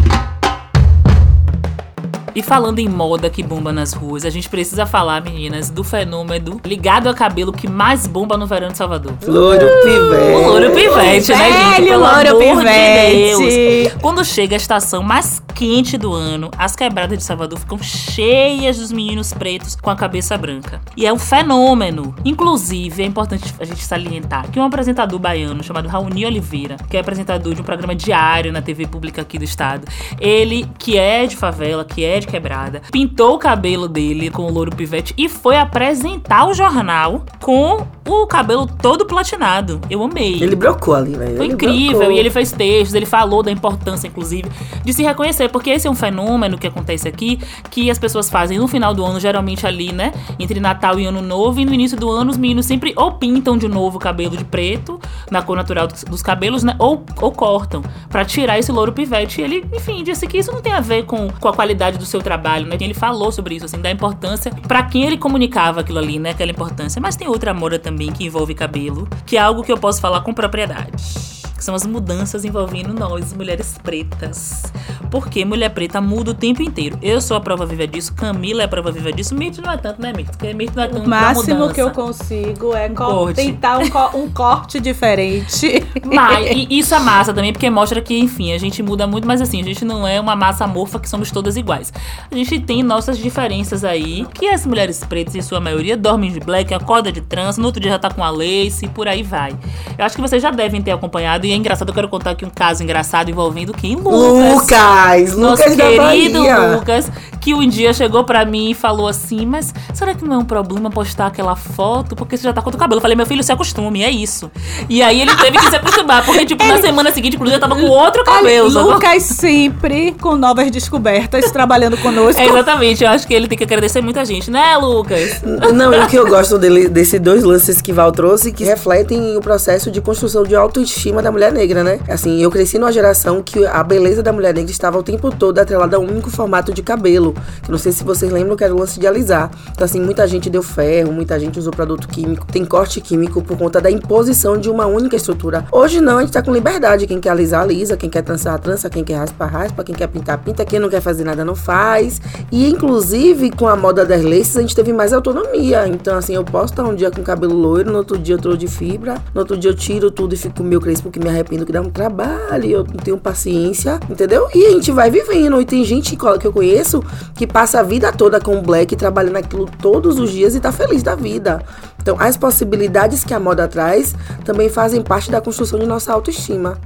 E 2.35 2.41
falando 2.41 2.79
em 2.79 2.89
moda 2.89 3.29
que 3.29 3.43
bomba 3.43 3.71
nas 3.71 3.93
ruas, 3.93 4.25
a 4.25 4.29
gente 4.29 4.49
precisa 4.49 4.85
falar, 4.85 5.21
meninas, 5.21 5.69
do 5.69 5.83
fenômeno 5.83 6.59
ligado 6.65 7.07
a 7.07 7.13
cabelo 7.13 7.53
que 7.53 7.69
mais 7.69 8.07
bomba 8.07 8.35
no 8.35 8.47
verão 8.47 8.69
de 8.69 8.77
Salvador. 8.77 9.13
Louro 9.27 9.67
pivete. 9.83 10.33
O 10.33 10.47
louro 10.47 10.71
pivete, 10.71 11.31
né, 11.31 11.51
gente? 11.51 11.75
Velho 11.75 11.87
Pelo 11.87 12.01
louro 12.01 12.29
amor 12.29 12.63
de 12.63 12.69
pivete. 12.69 13.83
Deus. 13.91 13.93
Quando 14.01 14.25
chega 14.25 14.55
a 14.55 14.57
estação 14.57 15.03
mais 15.03 15.43
quente 15.53 15.95
do 15.95 16.11
ano, 16.11 16.49
as 16.57 16.75
quebradas 16.75 17.17
de 17.17 17.23
Salvador 17.23 17.59
ficam 17.59 17.77
cheias 17.77 18.77
dos 18.79 18.91
meninos 18.91 19.31
pretos 19.31 19.75
com 19.75 19.91
a 19.91 19.95
cabeça 19.95 20.35
branca. 20.35 20.81
E 20.97 21.05
é 21.05 21.13
um 21.13 21.19
fenômeno. 21.19 22.15
Inclusive, 22.25 23.03
é 23.03 23.05
importante 23.05 23.53
a 23.59 23.65
gente 23.65 23.83
salientar 23.83 24.49
que 24.49 24.59
um 24.59 24.63
apresentador 24.63 25.19
baiano 25.19 25.63
chamado 25.63 25.87
Raoni 25.87 26.25
Oliveira, 26.25 26.77
que 26.89 26.97
é 26.97 26.99
apresentador 26.99 27.53
de 27.53 27.61
um 27.61 27.63
programa 27.63 27.93
diário 27.95 28.51
na 28.51 28.61
TV 28.61 28.87
pública 28.87 29.21
aqui 29.21 29.37
do 29.37 29.43
estado, 29.43 29.87
ele, 30.19 30.67
que 30.79 30.97
é 30.97 31.27
de 31.27 31.35
favela, 31.35 31.85
que 31.85 32.03
é 32.03 32.22
de 32.23 32.27
quebrada, 32.27 32.81
pintou 32.91 33.35
o 33.35 33.39
cabelo 33.39 33.87
dele 33.87 34.29
com 34.29 34.43
o 34.43 34.51
louro 34.51 34.75
pivete 34.75 35.13
e 35.17 35.29
foi 35.29 35.57
apresentar 35.57 36.47
o 36.47 36.53
jornal 36.53 37.25
com 37.39 37.85
o 38.05 38.27
cabelo 38.27 38.67
todo 38.67 39.05
platinado. 39.05 39.79
Eu 39.89 40.03
amei. 40.03 40.41
Ele 40.41 40.55
brocou 40.55 40.93
ali, 40.93 41.15
velho. 41.15 41.37
Foi 41.37 41.45
Ele 41.45 41.53
incrível, 41.53 41.97
brocou. 41.99 42.15
e 42.15 42.19
ele 42.19 42.29
fez 42.29 42.51
textos, 42.51 42.93
ele 42.93 43.05
falou 43.05 43.41
da 43.41 43.51
importância, 43.51 44.07
inclusive, 44.07 44.49
de 44.83 44.93
se 44.93 45.03
reconhecer, 45.03 45.49
porque 45.49 45.69
esse 45.69 45.87
é 45.87 45.89
um 45.89 45.95
fenômeno 45.95 46.57
que 46.57 46.67
acontece 46.67 47.07
aqui, 47.07 47.39
que 47.69 47.89
as 47.89 47.97
pessoas 47.97 48.29
fazem 48.29 48.57
no 48.57 48.67
final 48.67 48.93
do 48.93 49.03
ano, 49.05 49.19
geralmente 49.19 49.65
ali, 49.65 49.91
né, 49.91 50.11
entre 50.37 50.59
Natal 50.59 50.99
e 50.99 51.05
Ano 51.05 51.21
Novo, 51.21 51.59
e 51.59 51.65
no 51.65 51.73
início 51.73 51.97
do 51.97 52.11
ano 52.11 52.31
os 52.31 52.37
meninos 52.37 52.65
sempre 52.65 52.93
ou 52.95 53.13
pintam 53.13 53.57
de 53.57 53.67
novo 53.67 53.97
o 53.97 53.99
cabelo 53.99 54.35
de 54.35 54.43
preto, 54.43 54.99
na 55.31 55.41
cor 55.41 55.55
natural 55.55 55.87
dos, 55.87 56.21
cabelos, 56.21 56.63
né, 56.63 56.75
ou, 56.79 57.03
ou 57.21 57.31
cortam, 57.31 57.81
pra 58.09 58.25
tirar 58.25 58.59
esse 58.59 58.71
louro 58.71 58.91
pivete. 58.91 59.41
E 59.41 59.43
ele, 59.43 59.65
enfim, 59.73 60.03
disse 60.03 60.27
que 60.27 60.37
isso 60.37 60.51
não 60.51 60.61
tem 60.61 60.73
a 60.73 60.81
ver 60.81 61.03
com, 61.05 61.29
com 61.39 61.47
a 61.47 61.53
qualidade 61.53 61.97
do 61.97 62.05
seu 62.05 62.21
trabalho, 62.21 62.65
né, 62.67 62.77
ele 62.79 62.93
falou 62.93 63.31
sobre 63.31 63.55
isso, 63.55 63.65
assim, 63.65 63.79
da 63.79 63.89
importância 63.89 64.51
pra 64.67 64.83
quem 64.83 65.05
ele 65.05 65.17
comunicava 65.17 65.79
aquilo 65.79 65.99
ali, 65.99 66.19
né, 66.19 66.31
aquela 66.31 66.51
importância. 66.51 67.01
Mas 67.01 67.15
tem 67.15 67.29
outra 67.29 67.53
moda 67.53 67.79
também 67.79 67.92
que 68.11 68.25
envolve 68.25 68.53
cabelo, 68.53 69.07
que 69.25 69.37
é 69.37 69.39
algo 69.39 69.63
que 69.63 69.71
eu 69.71 69.77
posso 69.77 70.01
falar 70.01 70.21
com 70.21 70.33
propriedade 70.33 71.32
que 71.63 71.65
são 71.65 71.75
as 71.75 71.85
mudanças 71.85 72.43
envolvendo 72.43 72.93
nós, 72.93 73.31
mulheres 73.33 73.79
pretas. 73.81 74.63
Porque 75.09 75.45
mulher 75.45 75.69
preta 75.69 76.01
muda 76.01 76.31
o 76.31 76.33
tempo 76.33 76.61
inteiro. 76.61 76.99
Eu 77.01 77.21
sou 77.21 77.37
a 77.37 77.39
prova 77.39 77.65
viva 77.65 77.87
disso, 77.87 78.13
Camila 78.13 78.63
é 78.63 78.65
a 78.65 78.67
prova 78.67 78.91
viva 78.91 79.13
disso, 79.13 79.33
Mirto 79.33 79.61
não 79.61 79.71
é 79.71 79.77
tanto, 79.77 80.01
né, 80.01 80.11
Mirto? 80.13 80.31
Porque 80.37 80.53
Mirto 80.53 80.75
não 80.75 80.83
é 80.83 80.87
tanto 80.89 81.05
O 81.05 81.09
máximo 81.09 81.71
que 81.71 81.81
eu 81.81 81.91
consigo 81.91 82.75
é 82.75 82.89
co- 82.89 83.05
corte. 83.05 83.35
tentar 83.35 83.77
um, 83.77 83.89
co- 83.89 84.17
um 84.17 84.29
corte 84.29 84.77
diferente. 84.81 85.85
Mas, 86.03 86.49
e 86.51 86.67
isso 86.79 86.93
é 86.93 86.99
massa 86.99 87.33
também, 87.33 87.53
porque 87.53 87.69
mostra 87.69 88.01
que, 88.01 88.17
enfim, 88.19 88.51
a 88.51 88.57
gente 88.57 88.83
muda 88.83 89.07
muito, 89.07 89.25
mas 89.27 89.39
assim, 89.41 89.61
a 89.61 89.63
gente 89.63 89.85
não 89.85 90.05
é 90.07 90.19
uma 90.19 90.35
massa 90.35 90.65
amorfa 90.65 90.99
que 90.99 91.07
somos 91.07 91.31
todas 91.31 91.55
iguais. 91.55 91.93
A 92.29 92.35
gente 92.35 92.59
tem 92.59 92.83
nossas 92.83 93.17
diferenças 93.17 93.85
aí, 93.85 94.25
que 94.33 94.47
as 94.49 94.65
mulheres 94.65 95.01
pretas, 95.05 95.33
em 95.35 95.41
sua 95.41 95.59
maioria, 95.61 95.95
dormem 95.95 96.29
de 96.31 96.39
black, 96.41 96.73
acorda 96.73 97.11
de 97.11 97.21
trans, 97.21 97.57
no 97.57 97.65
outro 97.65 97.79
dia 97.79 97.91
já 97.91 97.99
tá 97.99 98.09
com 98.09 98.21
a 98.23 98.29
lace 98.29 98.85
e 98.85 98.87
por 98.89 99.07
aí 99.07 99.23
vai. 99.23 99.55
Eu 99.97 100.03
acho 100.05 100.15
que 100.15 100.21
vocês 100.21 100.41
já 100.41 100.51
devem 100.51 100.81
ter 100.81 100.91
acompanhado, 100.91 101.45
e 101.45 101.52
é 101.53 101.57
engraçado, 101.57 101.89
eu 101.89 101.93
quero 101.93 102.09
contar 102.09 102.31
aqui 102.31 102.45
um 102.45 102.49
caso 102.49 102.83
engraçado 102.83 103.29
envolvendo 103.29 103.73
quem? 103.73 103.95
Lucas. 103.95 104.61
Lucas, 104.61 105.37
Nosso 105.37 105.61
Lucas 105.63 105.75
da 105.75 105.83
querido 105.85 106.39
Bahia. 106.43 106.75
Lucas, 106.75 107.11
que 107.43 107.53
um 107.53 107.67
dia 107.67 107.93
chegou 107.93 108.23
pra 108.23 108.45
mim 108.45 108.71
e 108.71 108.73
falou 108.73 109.07
assim: 109.07 109.45
Mas 109.45 109.73
será 109.93 110.15
que 110.15 110.23
não 110.23 110.35
é 110.35 110.37
um 110.37 110.45
problema 110.45 110.89
postar 110.89 111.27
aquela 111.27 111.55
foto? 111.55 112.15
Porque 112.15 112.37
você 112.37 112.43
já 112.43 112.53
tá 112.53 112.61
com 112.61 112.69
o 112.69 112.77
cabelo. 112.77 112.99
Eu 112.99 113.01
falei: 113.01 113.17
Meu 113.17 113.25
filho, 113.25 113.43
se 113.43 113.51
acostume, 113.51 114.01
é 114.01 114.09
isso. 114.09 114.49
E 114.89 115.03
aí 115.03 115.21
ele 115.21 115.35
teve 115.35 115.57
que 115.57 115.69
se 115.69 115.75
acostumar, 115.75 116.25
porque, 116.25 116.45
tipo, 116.45 116.63
na 116.65 116.79
semana 116.79 117.11
seguinte, 117.11 117.35
inclusive, 117.35 117.57
eu 117.57 117.61
tava 117.61 117.75
com 117.75 117.87
outro 117.87 118.23
cabelo. 118.23 118.71
sacou? 118.71 118.93
Lucas 118.93 119.23
sempre 119.23 120.13
com 120.13 120.37
novas 120.37 120.71
descobertas, 120.71 121.51
trabalhando 121.51 121.97
conosco. 121.97 122.39
É, 122.39 122.45
exatamente, 122.45 123.03
eu 123.03 123.09
acho 123.09 123.27
que 123.27 123.33
ele 123.33 123.47
tem 123.47 123.57
que 123.57 123.63
agradecer 123.63 124.01
muita 124.01 124.23
gente, 124.23 124.49
né, 124.49 124.77
Lucas? 124.77 125.41
Não, 125.73 125.93
e 125.93 125.99
o 125.99 126.07
que 126.07 126.15
eu 126.15 126.27
gosto 126.27 126.57
dele, 126.57 126.87
desses 126.87 127.19
dois 127.19 127.43
lances 127.43 127.81
que 127.81 127.91
Val 127.91 128.11
trouxe, 128.11 128.53
que 128.53 128.63
refletem 128.63 129.35
o 129.35 129.41
processo 129.41 129.91
de 129.91 129.99
construção 129.99 130.43
de 130.43 130.55
autoestima 130.55 131.21
da 131.21 131.31
mulher 131.31 131.42
negra, 131.51 131.83
né? 131.83 131.99
Assim, 132.07 132.41
eu 132.41 132.49
cresci 132.49 132.77
numa 132.77 132.91
geração 132.91 133.41
que 133.41 133.65
a 133.65 133.83
beleza 133.83 134.21
da 134.21 134.31
mulher 134.31 134.53
negra 134.53 134.71
estava 134.71 134.97
o 134.97 135.03
tempo 135.03 135.29
todo 135.31 135.59
atrelada 135.59 135.97
a 135.97 135.99
um 135.99 136.07
único 136.07 136.29
formato 136.29 136.73
de 136.73 136.81
cabelo. 136.81 137.35
Que 137.61 137.71
não 137.71 137.77
sei 137.77 137.91
se 137.91 138.03
vocês 138.03 138.31
lembram 138.31 138.55
que 138.55 138.63
era 138.63 138.73
o 138.73 138.79
lance 138.79 138.99
de 138.99 139.07
alisar. 139.07 139.51
Então, 139.71 139.85
assim, 139.85 139.99
muita 139.99 140.27
gente 140.27 140.49
deu 140.49 140.63
ferro, 140.63 141.11
muita 141.11 141.39
gente 141.39 141.59
usou 141.59 141.71
produto 141.71 142.07
químico, 142.07 142.45
tem 142.45 142.65
corte 142.65 143.01
químico 143.01 143.41
por 143.41 143.57
conta 143.57 143.81
da 143.81 143.89
imposição 143.89 144.57
de 144.57 144.69
uma 144.69 144.85
única 144.85 145.15
estrutura. 145.15 145.65
Hoje 145.71 145.99
não, 146.01 146.17
a 146.17 146.21
gente 146.21 146.33
tá 146.33 146.41
com 146.41 146.53
liberdade. 146.53 147.07
Quem 147.07 147.19
quer 147.19 147.29
alisar, 147.29 147.61
alisa. 147.61 147.97
Quem 147.97 148.09
quer 148.09 148.21
trançar, 148.21 148.59
trança. 148.59 148.89
Quem 148.89 149.03
quer 149.03 149.15
raspar, 149.15 149.47
raspa. 149.47 149.83
Quem 149.83 149.95
quer 149.95 150.07
pintar, 150.07 150.37
pinta. 150.37 150.65
Quem 150.65 150.79
não 150.79 150.89
quer 150.89 151.01
fazer 151.01 151.23
nada, 151.23 151.43
não 151.43 151.55
faz. 151.55 152.21
E, 152.51 152.69
inclusive, 152.69 153.51
com 153.51 153.67
a 153.67 153.75
moda 153.75 154.05
das 154.05 154.23
laces, 154.23 154.57
a 154.57 154.61
gente 154.61 154.75
teve 154.75 154.93
mais 154.93 155.13
autonomia. 155.13 155.87
Então, 155.87 156.17
assim, 156.17 156.35
eu 156.35 156.43
posso 156.43 156.73
estar 156.73 156.83
um 156.83 156.95
dia 156.95 157.09
com 157.09 157.23
cabelo 157.23 157.55
loiro, 157.55 157.91
no 157.91 157.99
outro 157.99 158.17
dia 158.17 158.35
eu 158.35 158.39
tô 158.39 158.55
de 158.55 158.67
fibra, 158.67 159.15
no 159.33 159.41
outro 159.41 159.57
dia 159.57 159.71
eu 159.71 159.75
tiro 159.75 160.11
tudo 160.11 160.33
e 160.33 160.37
fico 160.37 160.57
com 160.57 160.63
meu 160.63 160.79
crespo, 160.79 161.03
porque 161.09 161.19
me 161.23 161.29
arrependo 161.29 161.65
que 161.65 161.71
dá 161.71 161.81
um 161.81 161.89
trabalho, 161.89 162.65
eu 162.65 162.83
não 162.83 162.97
tenho 162.97 163.17
paciência, 163.17 163.99
entendeu? 164.09 164.47
E 164.53 164.65
a 164.65 164.71
gente 164.71 164.91
vai 164.91 165.09
vivendo. 165.09 165.61
E 165.61 165.65
tem 165.65 165.83
gente 165.83 166.15
que 166.15 166.47
eu 166.47 166.53
conheço 166.53 167.03
que 167.35 167.47
passa 167.47 167.79
a 167.79 167.83
vida 167.83 168.11
toda 168.11 168.39
com 168.39 168.61
black, 168.61 168.95
trabalhando 168.95 169.37
aquilo 169.37 169.69
todos 169.81 170.19
os 170.19 170.31
dias 170.31 170.55
e 170.55 170.59
tá 170.59 170.71
feliz 170.71 171.01
da 171.01 171.15
vida. 171.15 171.63
Então, 172.01 172.17
as 172.19 172.35
possibilidades 172.35 173.23
que 173.23 173.33
a 173.33 173.39
moda 173.39 173.67
traz 173.67 174.13
também 174.43 174.69
fazem 174.69 175.01
parte 175.01 175.31
da 175.31 175.39
construção 175.39 175.79
de 175.79 175.85
nossa 175.85 176.11
autoestima. 176.11 176.77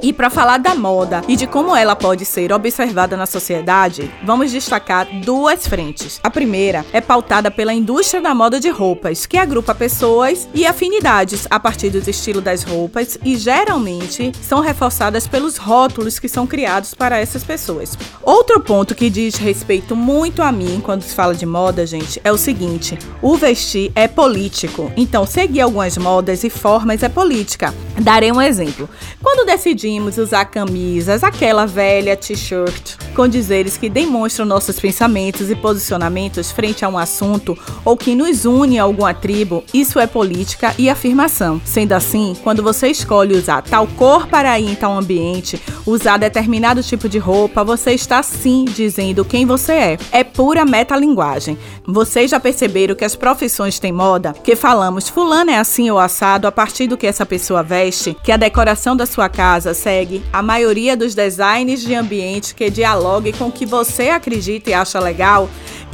E 0.00 0.12
para 0.12 0.30
falar 0.30 0.58
da 0.58 0.74
moda 0.74 1.22
e 1.26 1.34
de 1.34 1.46
como 1.46 1.74
ela 1.74 1.96
pode 1.96 2.24
ser 2.24 2.52
observada 2.52 3.16
na 3.16 3.26
sociedade, 3.26 4.10
vamos 4.24 4.52
destacar 4.52 5.08
duas 5.24 5.66
frentes. 5.66 6.20
A 6.22 6.30
primeira 6.30 6.86
é 6.92 7.00
pautada 7.00 7.50
pela 7.50 7.74
indústria 7.74 8.22
da 8.22 8.34
moda 8.34 8.60
de 8.60 8.68
roupas, 8.68 9.26
que 9.26 9.36
agrupa 9.36 9.74
pessoas 9.74 10.48
e 10.54 10.64
afinidades 10.64 11.46
a 11.50 11.58
partir 11.58 11.90
do 11.90 11.98
estilo 12.08 12.40
das 12.40 12.62
roupas 12.62 13.18
e 13.24 13.36
geralmente 13.36 14.32
são 14.40 14.60
reforçadas 14.60 15.26
pelos 15.26 15.56
rótulos 15.56 16.18
que 16.18 16.28
são 16.28 16.46
criados 16.46 16.94
para 16.94 17.18
essas 17.18 17.42
pessoas. 17.42 17.98
Outro 18.22 18.60
ponto 18.60 18.94
que 18.94 19.10
diz 19.10 19.34
respeito 19.34 19.96
muito 19.96 20.42
a 20.42 20.52
mim 20.52 20.80
quando 20.80 21.02
se 21.02 21.14
fala 21.14 21.34
de 21.34 21.44
moda, 21.44 21.84
gente, 21.84 22.20
é 22.22 22.30
o 22.30 22.38
seguinte: 22.38 22.96
o 23.20 23.36
vestir 23.36 23.90
é 23.94 24.06
político. 24.06 24.92
Então, 24.96 25.26
seguir 25.26 25.62
algumas 25.62 25.98
modas 25.98 26.44
e 26.44 26.50
formas 26.50 27.02
é 27.02 27.08
política. 27.08 27.74
Darei 28.00 28.30
um 28.30 28.40
exemplo. 28.40 28.88
Quando 29.20 29.46
decidi 29.46 29.87
decidimos 29.88 30.18
usar 30.18 30.44
camisas, 30.44 31.24
aquela 31.24 31.66
velha 31.66 32.14
t-shirt, 32.14 32.96
com 33.14 33.26
dizeres 33.26 33.78
que 33.78 33.88
demonstram 33.88 34.44
nossos 34.44 34.78
pensamentos 34.78 35.50
e 35.50 35.56
posicionamentos 35.56 36.52
frente 36.52 36.84
a 36.84 36.88
um 36.88 36.98
assunto 36.98 37.56
ou 37.84 37.96
que 37.96 38.14
nos 38.14 38.44
une 38.44 38.78
a 38.78 38.82
alguma 38.82 39.14
tribo, 39.14 39.64
isso 39.72 39.98
é 39.98 40.06
política 40.06 40.74
e 40.78 40.90
afirmação. 40.90 41.60
Sendo 41.64 41.94
assim, 41.94 42.36
quando 42.44 42.62
você 42.62 42.88
escolhe 42.88 43.34
usar 43.34 43.62
tal 43.62 43.86
cor 43.86 44.26
para 44.26 44.60
ir 44.60 44.70
em 44.70 44.74
tal 44.74 44.96
ambiente, 44.96 45.60
usar 45.86 46.18
determinado 46.18 46.82
tipo 46.82 47.08
de 47.08 47.18
roupa, 47.18 47.64
você 47.64 47.92
está 47.92 48.22
sim 48.22 48.66
dizendo 48.66 49.24
quem 49.24 49.46
você 49.46 49.72
é. 49.72 49.98
É 50.12 50.22
pura 50.22 50.66
metalinguagem. 50.66 51.58
Vocês 51.86 52.30
já 52.30 52.38
perceberam 52.38 52.94
que 52.94 53.04
as 53.04 53.16
profissões 53.16 53.78
têm 53.78 53.92
moda? 53.92 54.34
Que 54.44 54.54
falamos 54.54 55.08
fulano 55.08 55.50
é 55.50 55.56
assim 55.56 55.90
ou 55.90 55.98
assado 55.98 56.46
a 56.46 56.52
partir 56.52 56.86
do 56.86 56.96
que 56.96 57.06
essa 57.06 57.24
pessoa 57.24 57.62
veste? 57.62 58.14
Que 58.22 58.30
a 58.30 58.36
decoração 58.36 58.94
da 58.94 59.06
sua 59.06 59.28
casa 59.28 59.72
segue 59.78 60.22
a 60.32 60.42
maioria 60.42 60.96
dos 60.96 61.14
designs 61.14 61.80
de 61.80 61.94
ambiente 61.94 62.54
que 62.54 62.68
dialogue 62.68 63.32
com 63.32 63.46
o 63.46 63.52
que 63.52 63.64
você 63.64 64.10
acredita 64.10 64.70
e 64.70 64.74
acha 64.74 64.98
legal, 64.98 65.48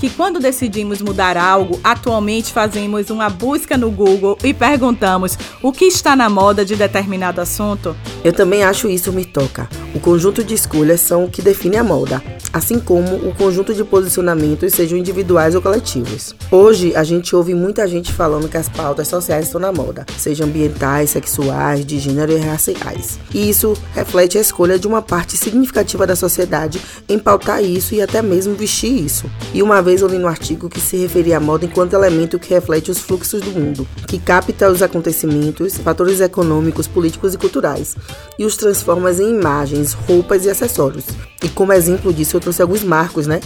que 0.05 0.11
quando 0.11 0.39
decidimos 0.39 1.01
mudar 1.01 1.35
algo, 1.39 1.81
atualmente 1.83 2.53
fazemos 2.53 3.09
uma 3.09 3.31
busca 3.31 3.79
no 3.79 3.91
Google 3.91 4.37
e 4.45 4.53
perguntamos 4.53 5.39
o 5.63 5.73
que 5.73 5.87
está 5.87 6.15
na 6.15 6.29
moda 6.29 6.63
de 6.63 6.77
determinado 6.77 7.41
assunto? 7.41 7.97
Eu 8.23 8.31
também 8.31 8.63
acho 8.63 8.87
isso 8.87 9.11
me 9.15 9.25
toca. 9.25 9.67
O 9.95 10.01
conjunto 10.01 10.45
de 10.45 10.53
escolhas 10.53 11.01
são 11.01 11.25
o 11.25 11.31
que 11.31 11.41
define 11.41 11.79
a 11.79 11.85
moda, 11.85 12.23
assim 12.53 12.79
como 12.79 13.15
o 13.17 13.35
conjunto 13.35 13.73
de 13.73 13.83
posicionamentos, 13.83 14.75
sejam 14.75 14.99
individuais 14.99 15.55
ou 15.55 15.63
coletivos. 15.63 16.35
Hoje, 16.51 16.95
a 16.95 17.03
gente 17.03 17.35
ouve 17.35 17.55
muita 17.55 17.87
gente 17.87 18.13
falando 18.13 18.49
que 18.49 18.57
as 18.57 18.69
pautas 18.69 19.09
sociais 19.09 19.47
estão 19.47 19.61
na 19.61 19.73
moda, 19.73 20.05
sejam 20.19 20.47
ambientais, 20.47 21.11
sexuais, 21.11 21.87
de 21.87 21.99
gênero 21.99 22.33
e 22.33 22.39
raciais. 22.39 23.19
E 23.33 23.49
isso 23.49 23.75
reflete 23.95 24.37
a 24.37 24.41
escolha 24.41 24.79
de 24.79 24.87
uma 24.87 25.01
parte 25.01 25.37
significativa 25.37 26.07
da 26.07 26.17
sociedade 26.17 26.81
em 27.09 27.19
pautar 27.19 27.63
isso 27.63 27.95
e 27.95 28.03
até 28.03 28.21
mesmo 28.21 28.55
vestir 28.55 29.05
isso. 29.05 29.31
E 29.53 29.63
uma 29.63 29.81
vez 29.81 29.94
eu 30.01 30.09
li 30.09 30.19
no 30.19 30.29
artigo 30.29 30.69
que 30.69 30.81
se 30.81 30.97
referia 30.97 31.37
à 31.37 31.41
moda 31.41 31.65
enquanto 31.65 31.95
elemento 31.95 32.39
que 32.39 32.53
reflete 32.53 32.91
os 32.91 32.99
fluxos 32.99 33.41
do 33.41 33.51
mundo, 33.51 33.87
que 34.07 34.19
capta 34.19 34.71
os 34.71 34.83
acontecimentos, 34.83 35.77
fatores 35.77 36.21
econômicos, 36.21 36.87
políticos 36.87 37.35
e 37.35 37.39
culturais, 37.39 37.97
e 38.39 38.45
os 38.45 38.57
transforma 38.57 39.11
em 39.13 39.31
imagens, 39.31 39.93
roupas 39.93 40.45
e 40.45 40.51
acessórios. 40.51 41.05
E 41.43 41.49
como 41.49 41.73
exemplo 41.73 42.13
disso, 42.13 42.37
eu 42.37 42.41
trouxe 42.41 42.63
alguns 42.63 42.83
marcos, 42.83 43.27
né? 43.27 43.41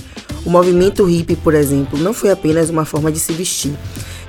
O 0.44 0.50
movimento 0.50 1.04
hippie, 1.04 1.36
por 1.36 1.54
exemplo, 1.54 1.98
não 1.98 2.12
foi 2.12 2.30
apenas 2.30 2.70
uma 2.70 2.84
forma 2.84 3.10
de 3.10 3.18
se 3.18 3.32
vestir. 3.32 3.76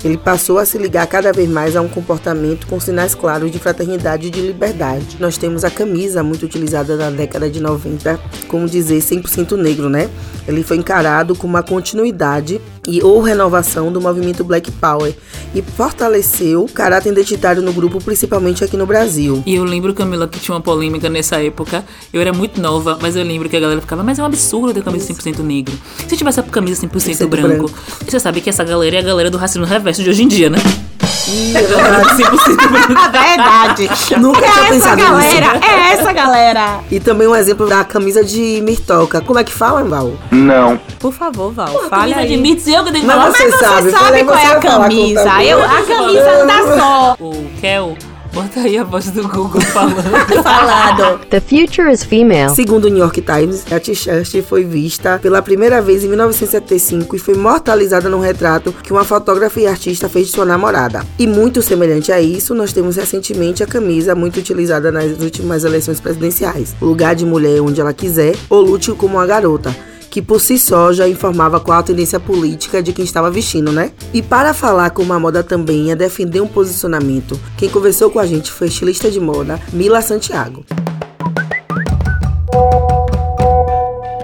Ele 0.03 0.18
passou 0.18 0.58
a 0.58 0.65
se 0.65 0.77
ligar 0.77 1.06
cada 1.08 1.34
vez 1.34 1.50
mais 1.50 1.75
a 1.75 1.82
um 1.82 1.88
comportamento 1.88 2.68
com 2.68 2.79
sinais 2.79 3.13
claros 3.13 3.51
de 3.51 3.60
fraternidade 3.60 4.27
e 4.27 4.29
de 4.29 4.41
liberdade. 4.41 5.18
Nós 5.20 5.38
temos 5.38 5.63
a 5.63 5.70
camisa, 5.70 6.24
muito 6.24 6.46
utilizada 6.46 6.96
na 6.96 7.10
década 7.10 7.50
de 7.50 7.60
90, 7.60 8.20
como 8.48 8.68
dizer 8.68 9.00
100% 9.00 9.58
negro, 9.58 9.89
né? 9.89 10.10
Ele 10.48 10.63
foi 10.63 10.77
encarado 10.77 11.36
como 11.36 11.53
uma 11.53 11.63
continuidade 11.63 12.62
e 12.88 13.02
ou 13.04 13.22
renovação 13.22 13.92
do 13.92 14.00
movimento 14.02 14.44
Black 14.44 14.72
Power 14.72 15.14
e 15.54 15.62
fortaleceu 15.62 16.64
o 16.64 16.72
caráter 16.72 17.12
identitário 17.12 17.62
no 17.62 17.74
grupo, 17.74 18.04
principalmente 18.04 18.64
aqui 18.64 18.78
no 18.78 18.86
Brasil. 18.86 19.44
E 19.46 19.56
eu 19.56 19.64
lembro, 19.64 19.94
Camila, 19.94 20.28
que 20.28 20.40
tinha 20.40 20.56
uma 20.56 20.62
polêmica 20.62 21.10
nessa 21.10 21.42
época. 21.44 21.84
Eu 22.14 22.22
era 22.22 22.34
muito 22.34 22.62
nova, 22.62 22.98
mas 23.02 23.16
eu 23.16 23.24
lembro 23.24 23.50
que 23.50 23.58
a 23.58 23.60
galera 23.60 23.82
ficava, 23.82 24.04
mas 24.04 24.20
é 24.20 24.24
um 24.24 24.26
absurdo 24.26 24.74
ter 24.74 24.84
camisa 24.84 25.12
100% 25.14 25.40
negro. 25.40 25.78
Se 26.08 26.16
tivesse 26.16 26.40
a 26.40 26.44
camisa 26.44 26.86
100%, 26.86 26.92
100% 26.92 27.28
branco, 27.28 27.48
branco. 27.48 27.72
você 28.08 28.20
sabe 28.20 28.42
que 28.42 28.50
essa 28.50 28.64
galera 28.64 28.98
é 28.98 29.00
a 29.00 29.04
galera 29.04 29.30
do 29.30 29.38
racismo 29.38 29.66
reverso 29.66 30.04
de 30.04 30.10
hoje 30.10 30.24
em 30.24 30.28
dia, 30.28 30.50
né? 30.50 30.60
Ih, 31.30 31.58
é 31.58 31.62
verdade. 31.62 32.24
100% 32.24 32.70
branco. 32.70 33.12
Verdade. 33.12 33.90
Nunca 34.20 34.40
é 34.40 34.52
tinha 34.52 34.64
essa 34.64 34.70
pensado 34.70 35.02
galera, 35.02 35.54
nisso. 35.54 35.66
é 35.72 35.92
essa 35.94 36.14
galera. 36.14 36.80
E 36.92 37.00
também 37.00 37.28
um 37.28 37.36
exemplo 37.36 37.68
da 37.68 37.84
camisa 37.84 38.24
de 38.24 38.62
Mirtoca. 38.64 39.22
Como 39.22 39.38
é 39.40 39.44
que 39.44 39.52
fala, 39.52 39.84
Val? 39.84 40.14
Por 41.00 41.14
favor, 41.14 41.52
Val, 41.54 41.68
fale 41.90 42.14
Camisa 42.14 42.20
aí. 42.20 42.28
de 42.28 42.38
Mitz, 42.38 42.68
eu 42.68 42.84
que 42.84 42.92
tenho 42.92 43.02
que 43.02 43.08
Mas 43.08 43.16
falar. 43.18 43.32
você 43.32 43.44
Mas 43.44 43.54
você 43.56 43.66
sabe, 43.66 43.92
sabe, 43.92 44.24
qual 44.24 44.38
é 44.38 44.46
a 44.54 44.58
o 44.58 44.62
camisa. 44.62 45.24
Tabu. 45.24 45.42
Eu, 45.44 45.64
a 45.64 45.82
camisa 45.84 46.38
não 46.40 46.48
dá 46.48 46.78
só. 46.78 47.16
O 47.20 47.32
Kel, 47.62 47.98
bota 48.34 48.62
aí 48.62 48.78
a 48.78 48.84
voz 48.84 49.10
do 49.12 49.28
Google 49.28 49.62
falando. 49.62 50.02
Falado. 50.44 51.20
The 51.30 51.40
future 51.40 51.92
is 51.92 52.04
female. 52.04 52.50
Segundo 52.56 52.86
o 52.86 52.90
New 52.90 53.00
York 53.00 53.22
Times, 53.22 53.66
a 53.72 53.80
t-shirt 53.80 54.42
foi 54.44 54.64
vista 54.64 55.20
pela 55.20 55.42
primeira 55.42 55.82
vez 55.82 56.04
em 56.04 56.08
1975 56.08 57.16
e 57.16 57.20
foi 57.20 57.36
mortalizada 57.36 58.10
num 58.10 58.20
retrato 58.20 58.72
que 58.72 58.92
uma 58.92 59.04
fotógrafa 59.04 59.60
e 59.60 59.68
artista 59.68 60.10
fez 60.10 60.28
de 60.28 60.34
sua 60.34 60.46
namorada. 60.46 61.06
E 61.18 61.28
muito 61.28 61.62
semelhante 61.62 62.12
a 62.12 62.22
isso, 62.22 62.54
nós 62.54 62.74
temos 62.74 62.96
recentemente 62.96 63.64
a 63.64 63.68
camisa 63.68 64.16
muito 64.16 64.40
utilizada 64.40 64.92
nas 64.92 65.20
últimas 65.20 65.64
eleições 65.64 66.00
presidenciais. 66.00 66.76
Lugar 66.82 67.16
de 67.16 67.26
mulher 67.26 67.62
onde 67.62 67.82
ela 67.82 67.94
quiser 67.94 68.36
ou 68.50 68.62
lute 68.62 68.92
como 68.94 69.16
uma 69.18 69.26
garota. 69.26 69.76
Que 70.10 70.22
por 70.22 70.42
si 70.42 70.58
só 70.58 70.92
já 70.92 71.08
informava 71.08 71.60
qual 71.60 71.80
a 71.80 71.84
tendência 71.84 72.20
política 72.20 72.82
de 72.82 72.94
quem 72.94 73.06
estava 73.06 73.30
vestindo, 73.30 73.72
né? 73.72 73.92
E 74.13 74.22
para 74.22 74.54
falar 74.54 74.89
como 74.89 75.13
a 75.13 75.20
moda 75.20 75.44
também 75.44 75.92
é 75.92 75.96
defender 75.96 76.42
um 76.42 76.48
posicionamento, 76.48 77.39
quem 77.58 77.70
conversou 77.70 78.10
com 78.10 78.20
a 78.20 78.25
gente 78.25 78.51
foi 78.51 78.68
a 78.68 78.70
estilista 78.70 79.12
de 79.12 79.20
moda 79.20 79.60
Mila 79.72 80.01
Santiago. 80.01 80.66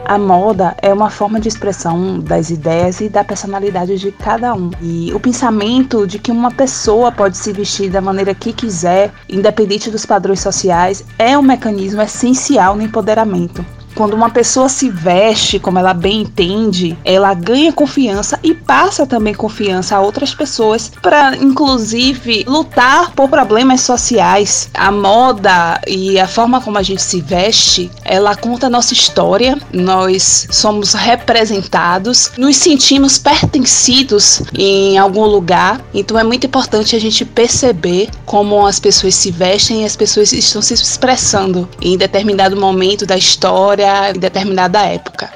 A 0.08 0.20
moda 0.20 0.76
é 0.84 0.94
uma 0.94 1.10
forma 1.10 1.40
de 1.40 1.48
expressão 1.48 2.20
das 2.20 2.52
ideias 2.52 3.02
e 3.02 3.10
da 3.10 3.24
personalidade 3.24 3.98
de 3.98 4.12
cada 4.12 4.54
um. 4.54 4.70
E 4.80 5.12
o 5.12 5.20
pensamento 5.20 6.06
de 6.06 6.20
que 6.20 6.32
uma 6.32 6.52
pessoa 6.52 7.12
pode 7.12 7.38
se 7.38 7.52
vestir 7.52 7.90
da 7.90 8.00
maneira 8.00 8.34
que 8.36 8.54
quiser, 8.54 9.12
independente 9.28 9.90
dos 9.90 10.06
padrões 10.06 10.42
sociais, 10.42 11.04
é 11.18 11.36
um 11.36 11.42
mecanismo 11.42 12.04
essencial 12.04 12.76
no 12.76 12.84
empoderamento. 12.84 13.66
Quando 13.96 14.14
uma 14.14 14.30
pessoa 14.30 14.68
se 14.68 14.90
veste 14.90 15.58
como 15.58 15.80
ela 15.80 15.94
bem 15.94 16.22
entende, 16.22 16.98
ela 17.06 17.34
ganha 17.34 17.72
confiança 17.72 18.38
e 18.44 18.54
passa 18.54 19.06
também 19.08 19.34
confiança 19.34 19.96
a 19.96 20.02
outras 20.02 20.36
pessoas 20.36 20.92
para, 21.02 21.36
inclusive, 21.38 22.44
lutar 22.46 23.12
por 23.12 23.30
problemas 23.30 23.82
sociais. 23.82 24.70
A 24.74 24.92
moda 24.92 25.80
e 25.88 26.20
a 26.20 26.28
forma 26.28 26.60
como 26.60 26.78
a 26.78 26.84
gente 26.84 27.02
se 27.02 27.22
veste, 27.22 27.90
ela 28.04 28.36
conta 28.36 28.68
a 28.68 28.70
nossa 28.70 28.94
história. 28.94 29.58
Nós 29.72 30.48
somos 30.52 30.94
representados, 30.94 32.32
nos 32.38 32.58
sentimos 32.58 33.18
pertencidos 33.18 34.42
em 34.54 34.98
algum 34.98 35.26
lugar. 35.26 35.80
Então 35.94 36.20
é 36.20 36.24
muito 36.24 36.46
importante 36.48 36.96
a 36.96 37.00
gente 37.00 37.24
perceber 37.24 38.10
como 38.26 38.66
as 38.66 38.80
pessoas 38.80 39.16
se 39.16 39.32
vestem 39.32 39.84
e 39.84 39.86
as 39.86 39.96
pessoas 39.96 40.34
estão 40.34 40.62
se 40.62 40.74
expressando 40.74 41.68
em 41.82 41.98
determinado 41.98 42.58
momento 42.58 43.06
da 43.06 43.16
história, 43.16 43.85
em 43.86 44.20
determinada 44.20 44.82
época. 44.82 45.32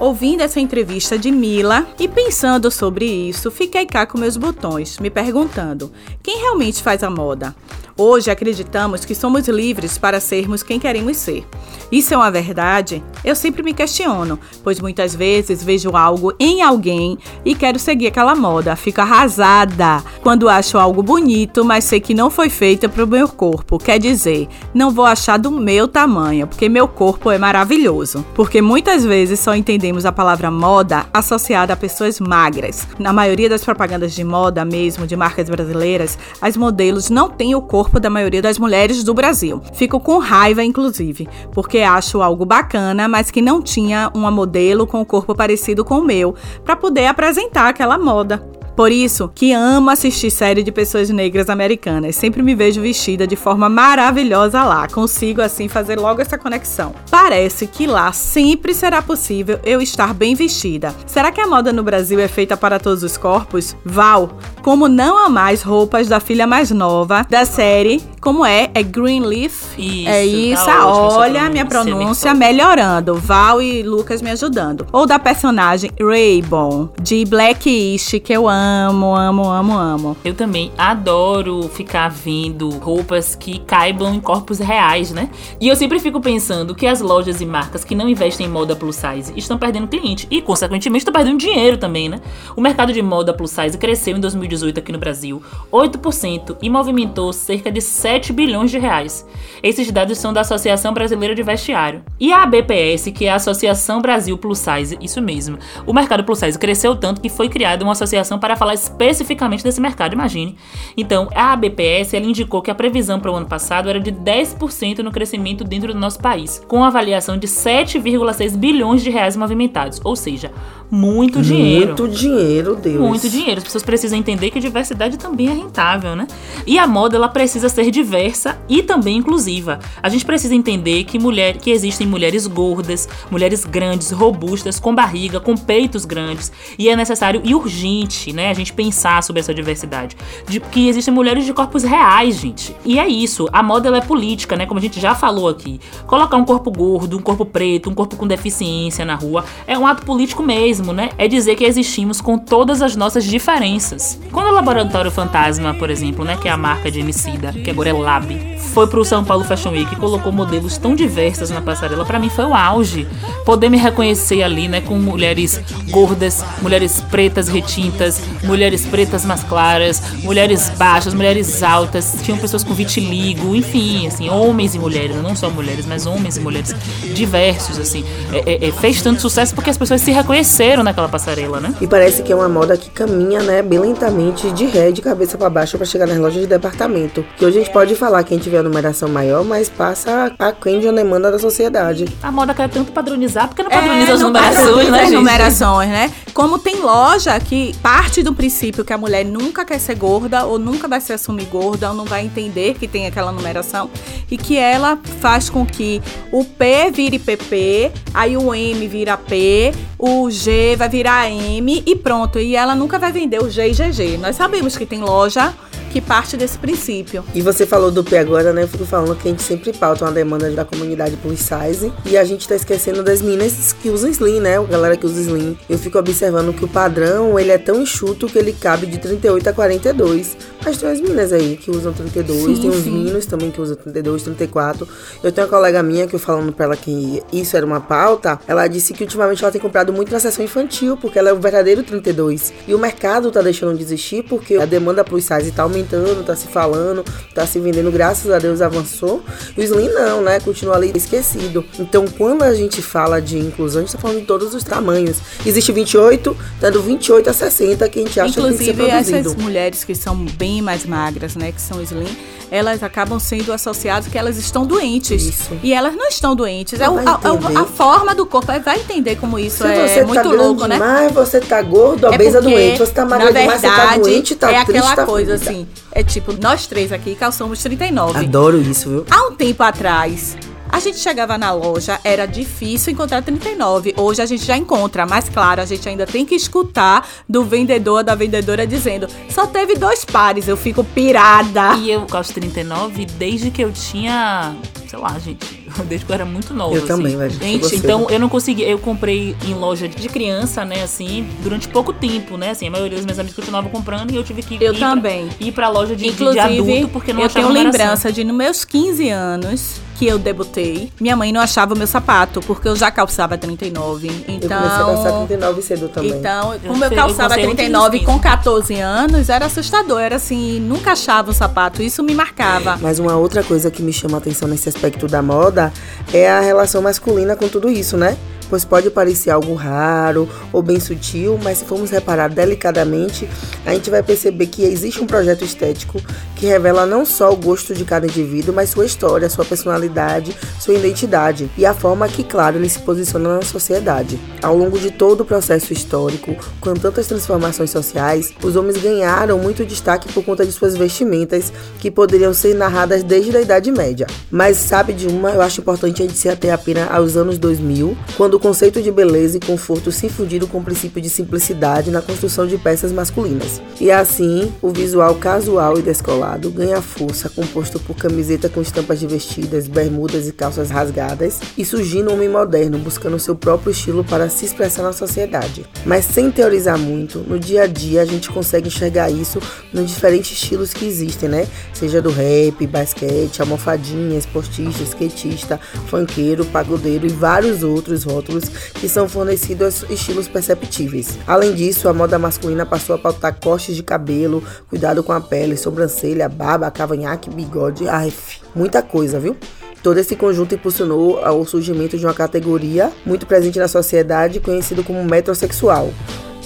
Ouvindo 0.00 0.42
essa 0.42 0.58
entrevista 0.58 1.16
de 1.16 1.30
Mila 1.30 1.86
e 1.98 2.08
pensando 2.08 2.70
sobre 2.72 3.04
isso, 3.04 3.50
fiquei 3.52 3.86
cá 3.86 4.04
com 4.04 4.18
meus 4.18 4.36
botões, 4.36 4.98
me 4.98 5.08
perguntando: 5.08 5.92
quem 6.22 6.40
realmente 6.40 6.82
faz 6.82 7.04
a 7.04 7.10
moda? 7.10 7.54
Hoje 7.96 8.30
acreditamos 8.30 9.04
que 9.04 9.14
somos 9.14 9.46
livres 9.48 9.98
para 9.98 10.18
sermos 10.18 10.62
quem 10.62 10.80
queremos 10.80 11.18
ser. 11.18 11.46
Isso 11.90 12.14
é 12.14 12.16
uma 12.16 12.30
verdade? 12.30 13.04
Eu 13.22 13.36
sempre 13.36 13.62
me 13.62 13.74
questiono, 13.74 14.38
pois 14.64 14.80
muitas 14.80 15.14
vezes 15.14 15.62
vejo 15.62 15.94
algo 15.94 16.32
em 16.40 16.62
alguém 16.62 17.18
e 17.44 17.54
quero 17.54 17.78
seguir 17.78 18.06
aquela 18.06 18.34
moda. 18.34 18.74
Fico 18.76 19.02
arrasada 19.02 20.02
quando 20.22 20.48
acho 20.48 20.78
algo 20.78 21.02
bonito, 21.02 21.62
mas 21.62 21.84
sei 21.84 22.00
que 22.00 22.14
não 22.14 22.30
foi 22.30 22.48
feita 22.48 22.88
para 22.88 23.04
o 23.04 23.06
meu 23.06 23.28
corpo. 23.28 23.78
Quer 23.78 23.98
dizer, 23.98 24.48
não 24.72 24.90
vou 24.90 25.04
achar 25.04 25.38
do 25.38 25.50
meu 25.50 25.86
tamanho, 25.86 26.46
porque 26.46 26.66
meu 26.66 26.88
corpo 26.88 27.30
é 27.30 27.36
maravilhoso. 27.36 28.24
Porque 28.34 28.62
muitas 28.62 29.04
vezes 29.04 29.38
só 29.40 29.54
entendemos 29.54 30.06
a 30.06 30.12
palavra 30.12 30.50
moda 30.50 31.04
associada 31.12 31.74
a 31.74 31.76
pessoas 31.76 32.18
magras. 32.18 32.88
Na 32.98 33.12
maioria 33.12 33.50
das 33.50 33.62
propagandas 33.62 34.14
de 34.14 34.24
moda, 34.24 34.64
mesmo 34.64 35.06
de 35.06 35.14
marcas 35.14 35.50
brasileiras, 35.50 36.18
as 36.40 36.56
modelos 36.56 37.10
não 37.10 37.28
têm 37.28 37.54
o 37.54 37.60
corpo 37.60 37.81
da 37.90 38.10
maioria 38.10 38.42
das 38.42 38.58
mulheres 38.58 39.02
do 39.02 39.14
Brasil. 39.14 39.60
Fico 39.74 39.98
com 40.00 40.18
raiva, 40.18 40.62
inclusive, 40.62 41.28
porque 41.52 41.78
acho 41.78 42.22
algo 42.22 42.44
bacana, 42.44 43.08
mas 43.08 43.30
que 43.30 43.42
não 43.42 43.62
tinha 43.62 44.10
uma 44.14 44.30
modelo 44.30 44.86
com 44.86 45.00
o 45.00 45.06
corpo 45.06 45.34
parecido 45.34 45.84
com 45.84 45.98
o 45.98 46.04
meu 46.04 46.34
para 46.64 46.76
poder 46.76 47.06
apresentar 47.06 47.68
aquela 47.68 47.98
moda. 47.98 48.61
Por 48.76 48.90
isso 48.90 49.30
que 49.34 49.52
amo 49.52 49.90
assistir 49.90 50.30
série 50.30 50.62
de 50.62 50.72
pessoas 50.72 51.10
negras 51.10 51.50
americanas. 51.50 52.16
Sempre 52.16 52.42
me 52.42 52.54
vejo 52.54 52.80
vestida 52.80 53.26
de 53.26 53.36
forma 53.36 53.68
maravilhosa 53.68 54.64
lá. 54.64 54.88
Consigo 54.88 55.42
assim 55.42 55.68
fazer 55.68 55.98
logo 55.98 56.22
essa 56.22 56.38
conexão. 56.38 56.94
Parece 57.10 57.66
que 57.66 57.86
lá 57.86 58.12
sempre 58.12 58.74
será 58.74 59.02
possível 59.02 59.60
eu 59.64 59.80
estar 59.80 60.14
bem 60.14 60.34
vestida. 60.34 60.94
Será 61.06 61.30
que 61.30 61.40
a 61.40 61.46
moda 61.46 61.72
no 61.72 61.82
Brasil 61.82 62.18
é 62.18 62.28
feita 62.28 62.56
para 62.56 62.78
todos 62.78 63.02
os 63.02 63.16
corpos? 63.16 63.76
Val, 63.84 64.38
como 64.62 64.88
não 64.88 65.18
há 65.18 65.28
mais 65.28 65.62
roupas 65.62 66.08
da 66.08 66.20
filha 66.20 66.46
mais 66.46 66.70
nova 66.70 67.26
da 67.28 67.44
série, 67.44 68.02
como 68.20 68.46
é? 68.46 68.70
É 68.74 68.82
Greenleaf? 68.82 69.76
Isso, 69.76 70.08
é 70.08 70.12
tá 70.12 70.22
isso. 70.22 70.62
essa 70.62 70.86
olha, 70.86 71.50
minha 71.50 71.66
pronúncia, 71.66 72.32
melhorando. 72.34 73.16
Val 73.16 73.60
e 73.60 73.82
Lucas 73.82 74.22
me 74.22 74.30
ajudando. 74.30 74.86
Ou 74.92 75.06
da 75.06 75.18
personagem 75.18 75.90
Raybon, 76.00 76.88
de 77.00 77.24
Black 77.24 77.68
East, 77.68 78.20
que 78.20 78.32
eu 78.32 78.48
amo, 78.48 78.61
amo, 78.62 79.50
amo, 79.50 79.78
amo. 79.78 80.16
Eu 80.24 80.34
também 80.34 80.72
adoro 80.76 81.68
ficar 81.68 82.08
vendo 82.08 82.68
roupas 82.70 83.34
que 83.34 83.58
caibam 83.60 84.14
em 84.14 84.20
corpos 84.20 84.58
reais, 84.58 85.10
né? 85.10 85.30
E 85.60 85.68
eu 85.68 85.76
sempre 85.76 85.98
fico 85.98 86.20
pensando 86.20 86.74
que 86.74 86.86
as 86.86 87.00
lojas 87.00 87.40
e 87.40 87.46
marcas 87.46 87.84
que 87.84 87.94
não 87.94 88.08
investem 88.08 88.46
em 88.46 88.50
moda 88.50 88.76
plus 88.76 88.96
size 88.96 89.32
estão 89.36 89.58
perdendo 89.58 89.88
cliente 89.88 90.26
e, 90.30 90.40
consequentemente, 90.40 91.02
estão 91.02 91.12
perdendo 91.12 91.38
dinheiro 91.38 91.76
também, 91.76 92.08
né? 92.08 92.20
O 92.56 92.60
mercado 92.60 92.92
de 92.92 93.02
moda 93.02 93.32
plus 93.32 93.50
size 93.50 93.76
cresceu 93.78 94.16
em 94.16 94.20
2018 94.20 94.78
aqui 94.78 94.92
no 94.92 94.98
Brasil 94.98 95.42
8% 95.70 96.56
e 96.62 96.70
movimentou 96.70 97.32
cerca 97.32 97.70
de 97.70 97.80
7 97.80 98.32
bilhões 98.32 98.70
de 98.70 98.78
reais. 98.78 99.26
Esses 99.62 99.90
dados 99.90 100.18
são 100.18 100.32
da 100.32 100.42
Associação 100.42 100.92
Brasileira 100.92 101.34
de 101.34 101.42
Vestiário. 101.42 102.02
E 102.18 102.32
a 102.32 102.42
ABPS, 102.42 103.10
que 103.12 103.26
é 103.26 103.30
a 103.30 103.36
Associação 103.36 104.00
Brasil 104.00 104.36
Plus 104.36 104.58
Size, 104.58 104.98
isso 105.00 105.20
mesmo. 105.20 105.58
O 105.86 105.92
mercado 105.92 106.24
plus 106.24 106.38
size 106.38 106.58
cresceu 106.58 106.94
tanto 106.96 107.20
que 107.20 107.28
foi 107.28 107.48
criada 107.48 107.84
uma 107.84 107.92
associação 107.92 108.38
para 108.38 108.51
falar 108.56 108.74
especificamente 108.74 109.64
desse 109.64 109.80
mercado, 109.80 110.12
imagine. 110.12 110.56
Então, 110.96 111.28
a 111.34 111.52
ABPS 111.52 112.14
ela 112.14 112.26
indicou 112.26 112.62
que 112.62 112.70
a 112.70 112.74
previsão 112.74 113.18
para 113.20 113.30
o 113.30 113.34
ano 113.34 113.46
passado 113.46 113.88
era 113.88 114.00
de 114.00 114.12
10% 114.12 114.98
no 114.98 115.10
crescimento 115.10 115.64
dentro 115.64 115.92
do 115.92 115.98
nosso 115.98 116.20
país, 116.20 116.62
com 116.68 116.84
avaliação 116.84 117.36
de 117.36 117.46
7,6 117.46 118.56
bilhões 118.56 119.02
de 119.02 119.10
reais 119.10 119.36
movimentados, 119.36 120.00
ou 120.04 120.16
seja, 120.16 120.52
muito 120.94 121.40
dinheiro. 121.40 121.86
Muito 121.86 122.08
dinheiro, 122.08 122.76
Deus. 122.76 123.00
Muito 123.00 123.28
dinheiro. 123.30 123.56
As 123.56 123.64
pessoas 123.64 123.82
precisam 123.82 124.18
entender 124.18 124.50
que 124.50 124.58
a 124.58 124.60
diversidade 124.60 125.16
também 125.16 125.48
é 125.48 125.52
rentável, 125.52 126.14
né? 126.14 126.26
E 126.66 126.78
a 126.78 126.86
moda 126.86 127.16
ela 127.16 127.28
precisa 127.28 127.70
ser 127.70 127.90
diversa 127.90 128.58
e 128.68 128.82
também 128.82 129.16
inclusiva. 129.16 129.80
A 130.02 130.10
gente 130.10 130.24
precisa 130.24 130.54
entender 130.54 131.04
que 131.04 131.18
mulher, 131.18 131.56
que 131.56 131.70
existem 131.70 132.06
mulheres 132.06 132.46
gordas, 132.46 133.08
mulheres 133.30 133.64
grandes, 133.64 134.10
robustas, 134.10 134.78
com 134.78 134.94
barriga, 134.94 135.40
com 135.40 135.56
peitos 135.56 136.04
grandes, 136.04 136.52
e 136.78 136.90
é 136.90 136.94
necessário 136.94 137.40
e 137.42 137.54
urgente, 137.54 138.32
né, 138.32 138.50
a 138.50 138.54
gente 138.54 138.72
pensar 138.72 139.22
sobre 139.22 139.40
essa 139.40 139.54
diversidade, 139.54 140.16
de 140.46 140.60
que 140.60 140.88
existem 140.88 141.14
mulheres 141.14 141.46
de 141.46 141.54
corpos 141.54 141.84
reais, 141.84 142.36
gente. 142.36 142.76
E 142.84 142.98
é 142.98 143.08
isso. 143.08 143.48
A 143.52 143.62
moda 143.62 143.88
ela 143.88 143.98
é 143.98 144.00
política, 144.02 144.56
né? 144.56 144.66
Como 144.66 144.78
a 144.78 144.82
gente 144.82 145.00
já 145.00 145.14
falou 145.14 145.48
aqui. 145.48 145.80
Colocar 146.06 146.36
um 146.36 146.44
corpo 146.44 146.70
gordo, 146.70 147.16
um 147.16 147.22
corpo 147.22 147.46
preto, 147.46 147.88
um 147.88 147.94
corpo 147.94 148.16
com 148.16 148.26
deficiência 148.26 149.04
na 149.04 149.14
rua 149.14 149.44
é 149.66 149.78
um 149.78 149.86
ato 149.86 150.04
político 150.04 150.42
mesmo, 150.42 150.81
né? 150.90 151.10
É 151.18 151.28
dizer 151.28 151.54
que 151.54 151.64
existimos 151.64 152.18
com 152.18 152.38
todas 152.38 152.80
as 152.80 152.96
nossas 152.96 153.24
diferenças. 153.24 154.18
Quando 154.32 154.46
o 154.46 154.52
Laboratório 154.52 155.10
Fantasma, 155.10 155.74
por 155.74 155.90
exemplo, 155.90 156.24
né, 156.24 156.38
que 156.40 156.48
é 156.48 156.50
a 156.50 156.56
marca 156.56 156.90
de 156.90 157.00
Emicida, 157.00 157.52
que 157.52 157.70
agora 157.70 157.90
é 157.90 157.92
Lab, 157.92 158.34
foi 158.72 158.86
pro 158.86 159.04
São 159.04 159.22
Paulo 159.22 159.44
Fashion 159.44 159.70
Week 159.70 159.92
e 159.92 159.96
colocou 159.96 160.32
modelos 160.32 160.78
tão 160.78 160.94
diversas 160.94 161.50
na 161.50 161.60
passarela, 161.60 162.04
pra 162.04 162.18
mim 162.18 162.30
foi 162.30 162.46
o 162.46 162.54
auge. 162.54 163.06
Poder 163.44 163.68
me 163.68 163.76
reconhecer 163.76 164.42
ali, 164.42 164.66
né, 164.66 164.80
com 164.80 164.96
mulheres 164.96 165.60
gordas, 165.90 166.44
mulheres 166.62 167.02
pretas 167.10 167.48
retintas, 167.48 168.20
mulheres 168.44 168.86
pretas 168.86 169.24
mais 169.24 169.44
claras, 169.44 170.02
mulheres 170.22 170.70
baixas, 170.70 171.12
mulheres 171.12 171.62
altas, 171.62 172.16
tinham 172.22 172.38
pessoas 172.38 172.64
com 172.64 172.72
vitiligo, 172.72 173.54
enfim, 173.54 174.06
assim, 174.06 174.30
homens 174.30 174.74
e 174.74 174.78
mulheres, 174.78 175.16
não 175.22 175.36
só 175.36 175.50
mulheres, 175.50 175.84
mas 175.86 176.06
homens 176.06 176.38
e 176.38 176.40
mulheres 176.40 176.74
diversos, 177.14 177.78
assim. 177.78 178.04
É, 178.32 178.52
é, 178.52 178.68
é, 178.68 178.72
fez 178.72 179.02
tanto 179.02 179.20
sucesso 179.20 179.54
porque 179.54 179.68
as 179.68 179.76
pessoas 179.76 180.00
se 180.00 180.10
reconheceram 180.10 180.82
naquela 180.82 181.08
passarela, 181.08 181.60
né? 181.60 181.74
E 181.80 181.86
parece 181.86 182.22
que 182.22 182.32
é 182.32 182.34
uma 182.34 182.48
moda 182.48 182.76
que 182.76 182.88
caminha, 182.90 183.42
né, 183.42 183.60
bem 183.60 183.78
lentamente, 183.78 184.50
de 184.52 184.64
ré, 184.64 184.90
de 184.90 185.02
cabeça 185.02 185.36
pra 185.36 185.50
baixo, 185.50 185.76
pra 185.76 185.86
chegar 185.86 186.06
nas 186.06 186.18
lojas 186.18 186.40
de 186.40 186.46
departamento. 186.46 187.24
Que 187.36 187.44
hoje 187.44 187.58
a 187.58 187.60
gente 187.62 187.72
pode 187.72 187.94
falar 187.94 188.22
quem 188.24 188.38
tiver 188.38 188.61
a 188.62 188.64
numeração 188.64 189.08
maior, 189.08 189.44
mas 189.44 189.68
passa 189.68 190.32
aquém 190.38 190.80
de 190.80 190.86
uma 190.86 190.92
demanda 190.94 191.30
da 191.30 191.38
sociedade. 191.38 192.06
A 192.22 192.30
moda 192.32 192.54
quer 192.54 192.68
tanto 192.68 192.92
padronizar, 192.92 193.48
porque 193.48 193.62
não 193.62 193.70
padroniza 193.70 194.10
É, 194.10 194.14
as 194.14 194.20
não 194.20 194.28
numerações, 194.28 194.64
padroniza 194.64 194.90
né, 194.90 194.98
as 194.98 195.08
gente? 195.08 195.14
numerações, 195.18 195.88
né? 195.90 196.12
Como 196.32 196.58
tem 196.58 196.76
loja 196.80 197.38
que 197.40 197.74
parte 197.82 198.22
do 198.22 198.32
princípio 198.34 198.84
que 198.84 198.92
a 198.92 198.98
mulher 198.98 199.24
nunca 199.24 199.64
quer 199.64 199.78
ser 199.78 199.94
gorda 199.96 200.44
ou 200.44 200.58
nunca 200.58 200.88
vai 200.88 201.00
se 201.00 201.12
assumir 201.12 201.44
gorda 201.46 201.90
ou 201.90 201.94
não 201.94 202.04
vai 202.04 202.24
entender 202.24 202.74
que 202.74 202.88
tem 202.88 203.06
aquela 203.06 203.30
numeração 203.32 203.90
e 204.30 204.36
que 204.38 204.56
ela 204.56 204.98
faz 205.20 205.50
com 205.50 205.66
que 205.66 206.00
o 206.30 206.44
P 206.44 206.90
vire 206.90 207.18
PP, 207.18 207.92
aí 208.14 208.36
o 208.36 208.54
M 208.54 208.88
vira 208.88 209.16
P, 209.16 209.72
o 210.04 210.28
G 210.32 210.74
vai 210.74 210.88
virar 210.88 211.30
M 211.30 211.80
e 211.86 211.94
pronto. 211.94 212.40
E 212.40 212.56
ela 212.56 212.74
nunca 212.74 212.98
vai 212.98 213.12
vender 213.12 213.40
o 213.40 213.48
G 213.48 213.68
e 213.68 213.70
GG. 213.70 214.18
Nós 214.18 214.34
sabemos 214.34 214.76
que 214.76 214.84
tem 214.84 215.00
loja 215.00 215.54
que 215.92 216.00
parte 216.00 216.36
desse 216.38 216.58
princípio. 216.58 217.22
E 217.34 217.42
você 217.42 217.66
falou 217.66 217.90
do 217.90 218.02
P 218.02 218.16
agora, 218.16 218.52
né? 218.52 218.62
Eu 218.62 218.68
fico 218.68 218.84
falando 218.86 219.14
que 219.14 219.28
a 219.28 219.30
gente 219.30 219.42
sempre 219.42 219.72
pauta 219.74 220.06
uma 220.06 220.10
demanda 220.10 220.50
da 220.50 220.64
comunidade 220.64 221.16
plus 221.18 221.38
size. 221.38 221.92
E 222.06 222.16
a 222.16 222.24
gente 222.24 222.48
tá 222.48 222.56
esquecendo 222.56 223.04
das 223.04 223.20
meninas 223.20 223.74
que 223.74 223.90
usam 223.90 224.10
slim, 224.10 224.40
né? 224.40 224.56
A 224.56 224.62
galera 224.62 224.96
que 224.96 225.04
usa 225.04 225.20
slim. 225.20 225.56
Eu 225.68 225.78
fico 225.78 225.98
observando 225.98 226.52
que 226.52 226.64
o 226.64 226.68
padrão, 226.68 227.38
ele 227.38 227.52
é 227.52 227.58
tão 227.58 227.82
enxuto 227.82 228.26
que 228.26 228.38
ele 228.38 228.52
cabe 228.54 228.86
de 228.86 228.98
38 228.98 229.50
a 229.50 229.52
42. 229.52 230.36
Mas 230.64 230.78
tem 230.78 230.88
as 230.88 231.00
meninas 231.00 231.32
aí 231.32 231.56
que 231.56 231.70
usam 231.70 231.92
32, 231.92 232.40
Sim, 232.56 232.62
tem 232.62 232.70
os 232.70 232.84
sim. 232.84 232.90
meninos 232.90 233.26
também 233.26 233.50
que 233.50 233.60
usam 233.60 233.76
32, 233.76 234.22
34. 234.22 234.88
Eu 235.22 235.30
tenho 235.30 235.46
uma 235.46 235.52
colega 235.52 235.82
minha 235.82 236.06
que 236.06 236.14
eu 236.14 236.20
falando 236.20 236.52
pra 236.52 236.66
ela 236.66 236.76
que 236.76 237.22
isso 237.32 237.56
era 237.56 237.66
uma 237.66 237.80
pauta, 237.80 238.40
ela 238.46 238.66
disse 238.66 238.94
que 238.94 239.02
ultimamente 239.02 239.42
ela 239.42 239.52
tem 239.52 239.60
comprado 239.60 239.91
muito 239.92 240.10
na 240.12 240.18
seção 240.18 240.44
infantil, 240.44 240.96
porque 240.96 241.18
ela 241.18 241.30
é 241.30 241.32
o 241.32 241.38
verdadeiro 241.40 241.82
32. 241.82 242.52
E 242.66 242.74
o 242.74 242.78
mercado 242.78 243.30
tá 243.30 243.40
deixando 243.42 243.76
de 243.76 243.82
existir 243.82 244.22
porque 244.24 244.56
a 244.56 244.64
demanda 244.64 245.04
plus 245.04 245.24
size 245.24 245.50
tá 245.52 245.62
aumentando, 245.62 246.24
tá 246.24 246.34
se 246.34 246.48
falando, 246.48 247.04
tá 247.34 247.46
se 247.46 247.60
vendendo, 247.60 247.90
graças 247.92 248.30
a 248.30 248.38
Deus 248.38 248.60
avançou. 248.60 249.22
E 249.56 249.60
o 249.60 249.64
slim 249.64 249.88
não, 249.90 250.22
né? 250.22 250.40
Continua 250.40 250.76
ali 250.76 250.92
esquecido. 250.94 251.64
Então, 251.78 252.04
quando 252.18 252.42
a 252.42 252.54
gente 252.54 252.82
fala 252.82 253.20
de 253.20 253.38
inclusão, 253.38 253.82
a 253.82 253.84
gente 253.84 253.92
tá 253.94 253.98
falando 254.00 254.20
de 254.20 254.26
todos 254.26 254.54
os 254.54 254.64
tamanhos. 254.64 255.18
Existe 255.46 255.70
28, 255.72 255.92
18, 255.92 256.36
dando 256.60 256.82
28 256.82 257.30
a 257.30 257.32
60 257.32 257.88
que 257.88 257.98
a 257.98 258.02
gente 258.02 258.18
acha 258.20 258.34
que 258.34 258.40
tem 258.40 258.50
que 258.56 258.64
ser 258.64 258.70
Inclusive, 258.72 258.90
essas 259.18 259.34
mulheres 259.36 259.84
que 259.84 259.94
são 259.94 260.16
bem 260.16 260.62
mais 260.62 260.86
magras, 260.86 261.36
né, 261.36 261.52
que 261.52 261.60
são 261.60 261.82
slim, 261.82 262.16
elas 262.50 262.82
acabam 262.82 263.18
sendo 263.18 263.52
associadas 263.52 264.08
que 264.08 264.16
elas 264.18 264.36
estão 264.36 264.66
doentes. 264.66 265.22
Isso. 265.24 265.50
E 265.62 265.72
elas 265.72 265.94
não 265.94 266.06
estão 266.08 266.34
doentes. 266.36 266.78
É 266.80 266.88
o- 266.88 266.98
a, 266.98 267.12
a- 267.56 267.60
a 267.62 267.64
forma 267.64 268.14
do 268.14 268.26
corpo. 268.26 268.52
Vai 268.62 268.78
entender 268.80 269.16
como 269.16 269.38
isso 269.38 269.64
é 269.66 269.81
você 269.88 270.00
tá 270.00 270.06
muito 270.06 270.22
grande 270.22 270.36
louco, 270.36 270.66
né? 270.66 270.74
demais, 270.74 271.12
você 271.12 271.40
tá 271.40 271.62
gordo, 271.62 272.06
É 272.06 272.10
obesa, 272.10 272.40
porque, 272.40 272.54
doente. 272.54 272.78
Você 272.78 272.92
tá 272.92 273.04
magro 273.04 273.32
demais, 273.32 273.60
você 273.60 273.66
tá 273.66 273.96
doente, 273.96 274.34
tá 274.36 274.52
é 274.52 274.64
triste, 274.64 274.78
aquela 274.78 274.96
tá 274.96 275.06
coisa 275.06 275.34
assim. 275.34 275.66
É 275.92 276.02
tipo, 276.02 276.32
nós 276.40 276.66
três 276.66 276.92
aqui 276.92 277.14
calçamos 277.14 277.62
39. 277.62 278.18
Adoro 278.20 278.60
isso, 278.60 278.88
viu? 278.88 279.06
Há 279.10 279.26
um 279.28 279.34
tempo 279.34 279.62
atrás, 279.62 280.36
a 280.72 280.80
gente 280.80 280.98
chegava 280.98 281.36
na 281.36 281.52
loja, 281.52 282.00
era 282.02 282.24
difícil 282.24 282.94
encontrar 282.94 283.22
39. 283.22 283.94
Hoje 283.94 284.22
a 284.22 284.26
gente 284.26 284.42
já 284.44 284.56
encontra, 284.56 285.04
mas 285.04 285.28
claro, 285.28 285.60
a 285.60 285.66
gente 285.66 285.86
ainda 285.86 286.06
tem 286.06 286.24
que 286.24 286.34
escutar 286.34 287.06
do 287.28 287.44
vendedor, 287.44 288.02
da 288.02 288.14
vendedora 288.14 288.66
dizendo: 288.66 289.06
só 289.28 289.46
teve 289.46 289.74
dois 289.76 290.02
pares, 290.02 290.48
eu 290.48 290.56
fico 290.56 290.82
pirada. 290.82 291.74
E 291.76 291.90
eu 291.90 292.06
calço 292.06 292.32
39 292.32 293.04
desde 293.04 293.50
que 293.50 293.62
eu 293.62 293.70
tinha, 293.70 294.54
sei 294.88 294.98
lá, 294.98 295.18
gente, 295.18 295.62
desde 295.84 296.06
que 296.06 296.10
eu 296.10 296.14
era 296.14 296.24
muito 296.24 296.54
nova. 296.54 296.74
Eu 296.74 296.78
assim. 296.78 296.86
também, 296.86 297.16
velho. 297.18 297.30
Gente, 297.30 297.64
Você, 297.64 297.76
então 297.76 298.00
né? 298.00 298.06
eu 298.08 298.18
não 298.18 298.30
consegui, 298.30 298.62
eu 298.62 298.78
comprei 298.78 299.36
em 299.46 299.52
loja 299.52 299.86
de 299.86 300.08
criança, 300.08 300.64
né, 300.64 300.82
assim, 300.82 301.28
durante 301.42 301.68
pouco 301.68 301.92
tempo, 301.92 302.38
né, 302.38 302.50
assim, 302.50 302.66
a 302.66 302.70
maioria 302.70 302.96
dos 302.96 303.04
meus 303.04 303.18
amigos 303.18 303.36
continuavam 303.36 303.70
comprando 303.70 304.10
e 304.10 304.16
eu 304.16 304.24
tive 304.24 304.42
que 304.42 304.56
Eu 304.58 304.72
ir 304.72 304.78
também. 304.78 305.26
Pra, 305.28 305.46
ir 305.46 305.52
pra 305.52 305.68
loja 305.68 305.94
de, 305.94 306.04
de 306.04 306.10
Inclusive, 306.10 306.40
adulto 306.40 306.88
porque 306.88 307.12
não 307.12 307.20
eu 307.20 307.26
achava 307.26 307.46
tenho 307.46 307.48
numeração. 307.48 307.78
lembrança 307.78 308.10
de 308.10 308.24
nos 308.24 308.34
meus 308.36 308.64
15 308.64 309.10
anos 309.10 309.80
que 310.02 310.08
eu 310.08 310.18
debutei, 310.18 310.90
minha 311.00 311.14
mãe 311.14 311.30
não 311.30 311.40
achava 311.40 311.74
o 311.74 311.78
meu 311.78 311.86
sapato, 311.86 312.40
porque 312.40 312.66
eu 312.66 312.74
já 312.74 312.90
calçava 312.90 313.38
39. 313.38 314.08
Então, 314.26 314.58
Eu 314.58 314.66
comecei 314.66 314.82
a 314.82 314.84
calçar 314.84 315.12
39 315.12 315.62
cedo 315.62 315.88
também. 315.88 316.10
Então, 316.10 316.58
como 316.66 316.84
eu 316.84 316.90
eu 316.90 316.96
calçava 316.96 317.28
passei 317.28 317.44
muito 317.44 317.58
39 317.58 317.98
nos 317.98 318.06
com 318.06 318.18
14 318.18 318.80
anos, 318.80 319.28
era 319.28 319.46
assustador. 319.46 320.00
Era 320.00 320.16
assim, 320.16 320.58
nunca 320.58 320.90
achava 320.90 321.30
um 321.30 321.32
sapato. 321.32 321.80
Isso 321.80 322.02
me 322.02 322.16
marcava. 322.16 322.76
Mas 322.82 322.98
uma 322.98 323.14
outra 323.14 323.44
coisa 323.44 323.70
que 323.70 323.80
me 323.80 323.92
chama 323.92 324.16
a 324.16 324.18
atenção 324.18 324.48
nesse 324.48 324.68
aspecto 324.68 325.06
da 325.06 325.22
moda 325.22 325.72
é 326.12 326.28
a 326.28 326.40
relação 326.40 326.82
masculina 326.82 327.36
com 327.36 327.46
tudo 327.46 327.70
isso, 327.70 327.96
né? 327.96 328.16
Pois 328.52 328.66
pode 328.66 328.90
parecer 328.90 329.30
algo 329.30 329.54
raro 329.54 330.28
ou 330.52 330.60
bem 330.60 330.78
sutil, 330.78 331.40
mas 331.42 331.56
se 331.56 331.64
formos 331.64 331.88
reparar 331.88 332.28
delicadamente, 332.28 333.26
a 333.64 333.72
gente 333.72 333.88
vai 333.88 334.02
perceber 334.02 334.44
que 334.48 334.62
existe 334.62 335.02
um 335.02 335.06
projeto 335.06 335.42
estético 335.42 335.98
que 336.36 336.44
revela 336.44 336.84
não 336.84 337.06
só 337.06 337.32
o 337.32 337.36
gosto 337.36 337.72
de 337.72 337.82
cada 337.82 338.04
indivíduo, 338.04 338.54
mas 338.54 338.68
sua 338.68 338.84
história, 338.84 339.30
sua 339.30 339.46
personalidade, 339.46 340.36
sua 340.60 340.74
identidade 340.74 341.50
e 341.56 341.64
a 341.64 341.72
forma 341.72 342.06
que, 342.08 342.22
claro, 342.22 342.58
ele 342.58 342.68
se 342.68 342.80
posiciona 342.80 343.36
na 343.36 343.42
sociedade. 343.42 344.20
Ao 344.42 344.54
longo 344.54 344.78
de 344.78 344.90
todo 344.90 345.22
o 345.22 345.24
processo 345.24 345.72
histórico, 345.72 346.36
com 346.60 346.74
tantas 346.74 347.06
transformações 347.06 347.70
sociais, 347.70 348.34
os 348.42 348.54
homens 348.54 348.76
ganharam 348.76 349.38
muito 349.38 349.64
destaque 349.64 350.12
por 350.12 350.22
conta 350.24 350.44
de 350.44 350.52
suas 350.52 350.76
vestimentas, 350.76 351.50
que 351.78 351.90
poderiam 351.90 352.34
ser 352.34 352.54
narradas 352.54 353.02
desde 353.02 353.34
a 353.34 353.40
Idade 353.40 353.70
Média. 353.70 354.06
Mas 354.30 354.58
sabe 354.58 354.92
de 354.92 355.06
uma, 355.06 355.30
eu 355.30 355.40
acho 355.40 355.62
importante 355.62 356.02
a 356.02 356.06
gente 356.06 356.18
se 356.18 356.28
ater 356.28 356.52
apenas 356.52 356.90
aos 356.90 357.16
anos 357.16 357.38
2000, 357.38 357.96
quando 358.16 358.41
conceito 358.42 358.82
de 358.82 358.90
beleza 358.90 359.36
e 359.36 359.40
conforto 359.40 359.92
se 359.92 360.08
fundiram 360.08 360.48
com 360.48 360.58
o 360.58 360.64
princípio 360.64 361.00
de 361.00 361.08
simplicidade 361.08 361.92
na 361.92 362.02
construção 362.02 362.44
de 362.44 362.58
peças 362.58 362.90
masculinas. 362.90 363.62
E 363.80 363.88
assim, 363.90 364.52
o 364.60 364.70
visual 364.70 365.14
casual 365.14 365.78
e 365.78 365.82
descolado 365.82 366.50
ganha 366.50 366.82
força, 366.82 367.28
composto 367.28 367.78
por 367.78 367.94
camiseta 367.94 368.48
com 368.48 368.60
estampas 368.60 368.98
de 368.98 369.06
vestidas, 369.06 369.68
bermudas 369.68 370.26
e 370.26 370.32
calças 370.32 370.70
rasgadas, 370.70 371.40
e 371.56 371.64
surgindo 371.64 372.10
um 372.10 372.14
homem 372.14 372.28
moderno 372.28 372.78
buscando 372.78 373.18
seu 373.18 373.36
próprio 373.36 373.70
estilo 373.70 374.02
para 374.02 374.28
se 374.28 374.44
expressar 374.44 374.82
na 374.82 374.92
sociedade. 374.92 375.64
Mas 375.86 376.04
sem 376.04 376.28
teorizar 376.28 376.76
muito, 376.76 377.20
no 377.20 377.38
dia 377.38 377.62
a 377.62 377.66
dia 377.68 378.02
a 378.02 378.04
gente 378.04 378.28
consegue 378.28 378.66
enxergar 378.66 379.08
isso 379.08 379.38
nos 379.72 379.88
diferentes 379.88 380.32
estilos 380.32 380.74
que 380.74 380.84
existem, 380.84 381.28
né? 381.28 381.46
Seja 381.72 382.02
do 382.02 382.10
rap, 382.10 382.66
basquete, 382.66 383.40
almofadinha, 383.40 384.18
esportista, 384.18 384.82
skatista, 384.82 385.60
funkeiro, 385.86 386.44
pagodeiro 386.46 387.06
e 387.06 387.10
vários 387.10 387.62
outros 387.62 388.04
rótulos 388.22 388.44
que 388.74 388.88
são 388.88 389.08
fornecidos 389.08 389.84
estilos 389.90 390.28
perceptíveis. 390.28 391.18
Além 391.26 391.52
disso, 391.52 391.88
a 391.88 391.92
moda 391.92 392.18
masculina 392.18 392.64
passou 392.64 392.94
a 392.94 392.98
pautar 392.98 393.36
cortes 393.40 393.74
de 393.74 393.82
cabelo, 393.82 394.42
cuidado 394.68 395.02
com 395.02 395.12
a 395.12 395.20
pele, 395.20 395.56
sobrancelha, 395.56 396.28
barba, 396.28 396.70
cavanhaque, 396.70 397.28
bigode, 397.28 397.88
ai, 397.88 398.10
fi, 398.10 398.40
muita 398.54 398.80
coisa, 398.80 399.18
viu? 399.18 399.36
Todo 399.82 399.98
esse 399.98 400.14
conjunto 400.14 400.54
impulsionou 400.54 401.18
ao 401.24 401.44
surgimento 401.44 401.98
de 401.98 402.06
uma 402.06 402.14
categoria 402.14 402.92
muito 403.04 403.26
presente 403.26 403.58
na 403.58 403.66
sociedade, 403.66 404.38
conhecido 404.38 404.84
como 404.84 405.04
metrosexual. 405.04 405.92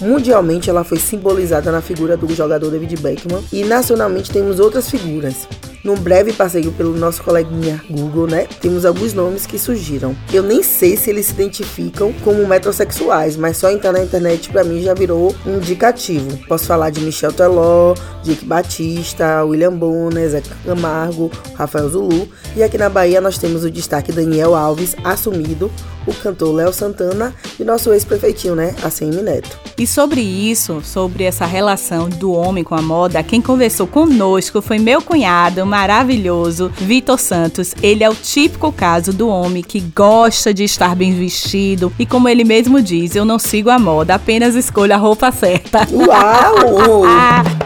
Mundialmente, 0.00 0.70
ela 0.70 0.84
foi 0.84 0.98
simbolizada 0.98 1.70
na 1.70 1.82
figura 1.82 2.16
do 2.16 2.32
jogador 2.34 2.70
David 2.70 2.96
Beckham 2.96 3.42
e 3.52 3.64
nacionalmente 3.64 4.30
temos 4.30 4.58
outras 4.58 4.90
figuras. 4.90 5.46
Num 5.86 5.94
breve 5.94 6.32
passeio 6.32 6.72
pelo 6.72 6.96
nosso 6.96 7.22
coleguinha 7.22 7.80
Google, 7.88 8.26
né, 8.26 8.48
temos 8.60 8.84
alguns 8.84 9.12
nomes 9.12 9.46
que 9.46 9.56
surgiram. 9.56 10.16
Eu 10.32 10.42
nem 10.42 10.60
sei 10.60 10.96
se 10.96 11.10
eles 11.10 11.26
se 11.26 11.32
identificam 11.32 12.12
como 12.24 12.44
metrosexuais, 12.44 13.36
mas 13.36 13.56
só 13.56 13.70
entrar 13.70 13.92
na 13.92 14.02
internet 14.02 14.50
pra 14.50 14.64
mim 14.64 14.82
já 14.82 14.94
virou 14.94 15.32
um 15.46 15.58
indicativo. 15.58 16.44
Posso 16.48 16.64
falar 16.64 16.90
de 16.90 17.00
Michel 17.02 17.32
Teló, 17.32 17.94
Dick 18.24 18.44
Batista, 18.44 19.44
William 19.44 19.74
Bonner, 19.74 20.28
Zé 20.28 20.42
Camargo, 20.64 21.30
Rafael 21.54 21.88
Zulu. 21.88 22.28
E 22.56 22.64
aqui 22.64 22.76
na 22.76 22.88
Bahia 22.88 23.20
nós 23.20 23.38
temos 23.38 23.62
o 23.62 23.70
destaque 23.70 24.10
Daniel 24.10 24.56
Alves, 24.56 24.96
assumido, 25.04 25.70
o 26.06 26.14
cantor 26.14 26.54
Léo 26.54 26.72
Santana 26.72 27.34
e 27.58 27.64
nosso 27.64 27.92
ex-prefeitinho, 27.92 28.54
né, 28.54 28.74
ACM 28.82 29.22
Neto. 29.22 29.58
E 29.76 29.86
sobre 29.86 30.20
isso, 30.20 30.80
sobre 30.82 31.24
essa 31.24 31.44
relação 31.44 32.08
do 32.08 32.32
homem 32.32 32.64
com 32.64 32.74
a 32.74 32.82
moda, 32.82 33.22
quem 33.22 33.42
conversou 33.42 33.86
conosco 33.86 34.62
foi 34.62 34.78
meu 34.78 35.02
cunhado 35.02 35.66
maravilhoso, 35.76 36.72
Vitor 36.74 37.18
Santos. 37.18 37.74
Ele 37.82 38.02
é 38.02 38.08
o 38.08 38.14
típico 38.14 38.72
caso 38.72 39.12
do 39.12 39.28
homem 39.28 39.62
que 39.62 39.80
gosta 39.94 40.54
de 40.54 40.64
estar 40.64 40.96
bem 40.96 41.12
vestido 41.12 41.92
e, 41.98 42.06
como 42.06 42.30
ele 42.30 42.44
mesmo 42.44 42.80
diz, 42.80 43.14
eu 43.14 43.26
não 43.26 43.38
sigo 43.38 43.68
a 43.68 43.78
moda, 43.78 44.14
apenas 44.14 44.54
escolho 44.54 44.94
a 44.94 44.96
roupa 44.96 45.30
certa. 45.30 45.86
Uau! 45.92 47.02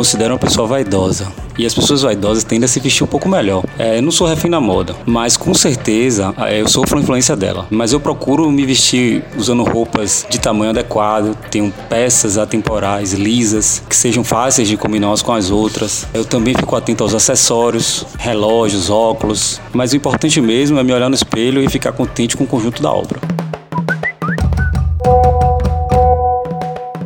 considero 0.00 0.32
uma 0.32 0.38
pessoa 0.38 0.66
vaidosa. 0.66 1.30
E 1.58 1.66
as 1.66 1.74
pessoas 1.74 2.00
vaidosas 2.00 2.42
tendem 2.42 2.64
a 2.64 2.68
se 2.68 2.80
vestir 2.80 3.04
um 3.04 3.06
pouco 3.06 3.28
melhor. 3.28 3.62
É, 3.78 3.98
eu 3.98 4.02
não 4.02 4.10
sou 4.10 4.26
refém 4.26 4.50
na 4.50 4.58
moda, 4.58 4.96
mas 5.04 5.36
com 5.36 5.52
certeza 5.52 6.32
é, 6.38 6.62
eu 6.62 6.66
sofro 6.66 6.96
a 6.96 7.02
influência 7.02 7.36
dela. 7.36 7.66
Mas 7.68 7.92
eu 7.92 8.00
procuro 8.00 8.50
me 8.50 8.64
vestir 8.64 9.22
usando 9.36 9.62
roupas 9.62 10.24
de 10.30 10.40
tamanho 10.40 10.70
adequado, 10.70 11.36
tenho 11.50 11.70
peças 11.90 12.38
atemporais, 12.38 13.12
lisas, 13.12 13.82
que 13.86 13.94
sejam 13.94 14.24
fáceis 14.24 14.68
de 14.68 14.78
combinar 14.78 15.08
umas 15.08 15.20
com 15.20 15.34
as 15.34 15.50
outras. 15.50 16.06
Eu 16.14 16.24
também 16.24 16.54
fico 16.54 16.74
atento 16.74 17.04
aos 17.04 17.14
acessórios, 17.14 18.06
relógios, 18.18 18.88
óculos. 18.88 19.60
Mas 19.70 19.92
o 19.92 19.96
importante 19.96 20.40
mesmo 20.40 20.78
é 20.78 20.82
me 20.82 20.94
olhar 20.94 21.10
no 21.10 21.14
espelho 21.14 21.62
e 21.62 21.68
ficar 21.68 21.92
contente 21.92 22.38
com 22.38 22.44
o 22.44 22.46
conjunto 22.46 22.82
da 22.82 22.90
obra. 22.90 23.20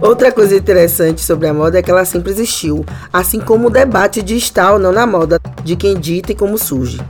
Outra 0.07 0.31
coisa 0.31 0.55
interessante 0.55 1.23
sobre 1.23 1.49
a 1.49 1.55
moda 1.55 1.79
é 1.79 1.83
que 1.83 1.91
ela 1.91 2.05
sempre 2.05 2.31
existiu, 2.31 2.85
assim 3.11 3.41
como 3.41 3.69
o 3.69 3.71
debate 3.71 4.23
de 4.23 4.37
estar 4.37 4.75
ou 4.75 4.79
não 4.79 4.93
na 4.93 5.07
moda, 5.07 5.41
de 5.65 5.77
quem 5.77 5.99
dita 5.99 6.31
e 6.31 6.35
como 6.35 6.59
surge. 6.59 7.01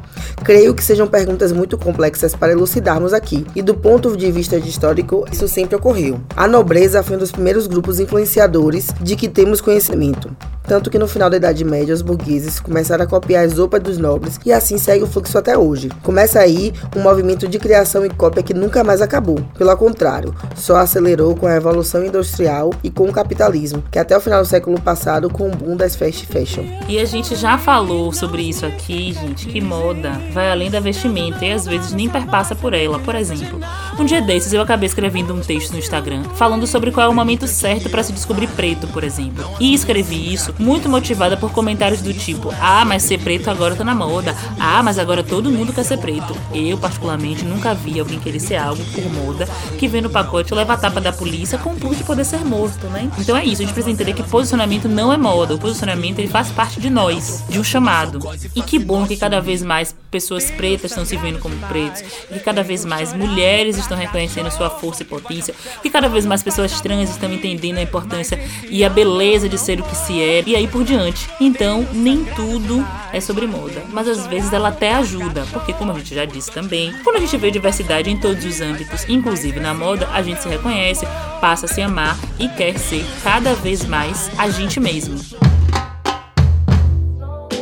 Creio 0.44 0.72
que 0.72 0.85
sejam 0.85 1.09
perguntas 1.09 1.50
muito 1.50 1.76
complexas 1.76 2.37
para 2.37 2.52
elucidarmos 2.52 3.12
aqui, 3.12 3.44
e 3.57 3.62
do 3.62 3.74
ponto 3.74 4.16
de 4.16 4.30
vista 4.30 4.57
histórico, 4.59 5.26
isso 5.33 5.48
sempre 5.48 5.74
ocorreu. 5.74 6.20
A 6.37 6.46
nobreza 6.46 7.02
foi 7.02 7.16
um 7.16 7.18
dos 7.18 7.33
primeiros 7.33 7.66
grupos 7.66 7.98
influenciadores 7.98 8.94
de 9.00 9.16
que 9.16 9.28
temos 9.28 9.61
conhecimento. 9.61 10.30
Tanto 10.66 10.90
que 10.90 10.98
no 10.98 11.07
final 11.07 11.29
da 11.29 11.37
Idade 11.37 11.64
Média, 11.64 11.94
os 11.94 12.00
burgueses 12.00 12.59
começaram 12.59 13.05
a 13.05 13.07
copiar 13.07 13.44
as 13.44 13.59
roupas 13.59 13.83
dos 13.83 13.98
nobres 13.98 14.40
e 14.46 14.53
assim 14.53 14.79
segue 14.79 15.05
o 15.05 15.07
fluxo 15.07 15.37
até 15.37 15.57
hoje. 15.57 15.90
Começa 16.03 16.40
aí 16.40 16.72
um 16.96 17.03
movimento 17.03 17.46
de 17.46 17.59
criação 17.59 18.05
e 18.05 18.11
cópia 18.11 18.42
que 18.42 18.55
nunca 18.55 18.83
mais 18.83 19.03
acabou. 19.03 19.38
Pelo 19.59 19.77
contrário, 19.77 20.35
só 20.55 20.77
acelerou 20.77 21.37
com 21.37 21.46
a 21.46 21.53
Revolução 21.53 22.05
Industrial 22.05 22.70
e 22.83 22.90
com 22.90 23.09
o 23.09 23.12
capitalismo, 23.12 23.85
que 23.90 23.98
até 23.98 24.16
o 24.16 24.20
final 24.20 24.40
do 24.40 24.48
século 24.48 24.81
passado 24.81 25.29
com 25.29 25.48
o 25.48 25.55
boom 25.55 25.77
das 25.77 25.94
fast 25.94 26.27
fashion. 26.27 26.64
E 26.88 26.98
a 26.98 27.05
gente 27.05 27.37
já 27.37 27.59
falou 27.59 28.12
sobre 28.12 28.42
isso 28.42 28.64
aqui, 28.64 29.12
gente, 29.12 29.48
que 29.48 29.61
moda 29.61 30.12
vai 30.33 30.50
além 30.50 30.70
da 30.70 30.81
vestimenta 30.81 31.44
e 31.44 31.53
às 31.53 31.66
vezes 31.66 31.92
nem 31.92 32.09
perpassa 32.09 32.55
por 32.55 32.72
ela. 32.72 32.98
Por 33.00 33.14
exemplo, 33.14 33.61
um 33.98 34.05
dia 34.05 34.22
desses 34.22 34.53
eu 34.53 34.62
acabei 34.62 34.87
escrevendo 34.87 35.35
um 35.35 35.40
texto 35.40 35.72
no 35.72 35.79
Instagram 35.79 36.22
falando 36.37 36.66
sobre 36.66 36.90
qual 36.90 37.07
é 37.07 37.11
o 37.11 37.14
momento 37.14 37.46
certo 37.46 37.90
para 37.90 38.03
se 38.03 38.12
descobrir 38.12 38.46
preto, 38.48 38.87
por 38.88 39.05
exemplo. 39.05 39.44
E 39.61 39.74
escrevi 39.74 40.33
isso 40.33 40.53
muito 40.58 40.88
motivada 40.88 41.36
por 41.36 41.50
comentários 41.52 42.00
do 42.00 42.12
tipo: 42.12 42.52
"Ah, 42.60 42.84
mas 42.84 43.02
ser 43.02 43.18
preto 43.18 43.50
agora 43.50 43.74
tá 43.74 43.84
na 43.84 43.94
moda. 43.94 44.34
Ah, 44.58 44.82
mas 44.82 44.98
agora 44.98 45.22
todo 45.22 45.50
mundo 45.50 45.72
quer 45.72 45.84
ser 45.84 45.98
preto". 45.98 46.36
Eu, 46.52 46.78
particularmente, 46.78 47.44
nunca 47.44 47.74
vi 47.74 47.98
alguém 47.98 48.18
querer 48.18 48.40
ser 48.40 48.56
algo 48.56 48.82
por 48.86 49.04
moda 49.12 49.48
que 49.78 49.88
vem 49.88 50.00
no 50.00 50.10
pacote 50.10 50.54
leva 50.54 50.74
a 50.74 50.76
tapa 50.76 51.00
da 51.00 51.12
polícia 51.12 51.58
com 51.58 51.70
o 51.70 51.76
plus 51.76 51.98
de 51.98 52.04
poder 52.04 52.24
ser 52.24 52.44
morto, 52.44 52.86
né? 52.88 53.10
Então 53.18 53.36
é 53.36 53.44
isso, 53.44 53.62
a 53.62 53.64
gente 53.64 53.74
precisa 53.74 53.92
entender 53.92 54.12
que 54.12 54.22
posicionamento 54.22 54.88
não 54.88 55.12
é 55.12 55.16
moda. 55.16 55.54
O 55.54 55.58
posicionamento 55.58 56.18
ele 56.18 56.28
faz 56.28 56.50
parte 56.50 56.80
de 56.80 56.90
nós, 56.90 57.44
de 57.48 57.58
um 57.58 57.64
chamado. 57.64 58.18
E 58.54 58.62
que 58.62 58.78
bom 58.78 59.06
que 59.06 59.16
cada 59.16 59.40
vez 59.40 59.62
mais 59.62 59.94
pessoas 60.10 60.50
pretas 60.50 60.90
estão 60.90 61.04
se 61.04 61.16
vendo 61.16 61.38
como 61.38 61.56
pretos, 61.66 62.02
que 62.02 62.38
cada 62.40 62.62
vez 62.62 62.84
mais 62.84 63.12
mulheres 63.12 63.76
estão 63.76 63.96
reconhecendo 63.96 64.50
sua 64.50 64.70
força 64.70 65.02
e 65.02 65.06
potência, 65.06 65.54
que 65.82 65.90
cada 65.90 66.08
vez 66.08 66.24
mais 66.24 66.42
pessoas 66.42 66.80
trans 66.80 67.10
estão 67.10 67.32
entendendo 67.32 67.78
a 67.78 67.82
importância 67.82 68.38
e 68.68 68.84
a 68.84 68.88
beleza 68.88 69.48
de 69.48 69.58
ser 69.58 69.80
o 69.80 69.82
que 69.82 69.96
se 69.96 70.20
é, 70.20 70.42
e 70.46 70.54
aí 70.54 70.66
por 70.66 70.85
diante. 70.85 71.28
Então, 71.40 71.87
nem 71.92 72.24
tudo 72.24 72.87
é 73.12 73.20
sobre 73.20 73.46
moda, 73.46 73.83
mas 73.92 74.09
às 74.09 74.26
vezes 74.26 74.52
ela 74.52 74.68
até 74.68 74.94
ajuda, 74.94 75.46
porque 75.52 75.72
como 75.72 75.92
a 75.92 75.94
gente 75.94 76.14
já 76.14 76.24
disse 76.24 76.50
também, 76.50 76.92
quando 77.02 77.16
a 77.16 77.20
gente 77.20 77.37
vê 77.37 77.50
diversidade 77.50 78.11
em 78.11 78.16
todos 78.16 78.44
os 78.44 78.61
âmbitos, 78.61 79.04
inclusive 79.09 79.61
na 79.61 79.74
moda, 79.74 80.09
a 80.12 80.22
gente 80.22 80.42
se 80.42 80.48
reconhece, 80.48 81.07
passa 81.40 81.66
a 81.66 81.68
se 81.68 81.80
amar 81.80 82.18
e 82.38 82.48
quer 82.48 82.78
ser 82.78 83.04
cada 83.22 83.54
vez 83.54 83.85
mais 83.85 84.30
a 84.38 84.48
gente 84.48 84.80
mesmo. 84.80 85.18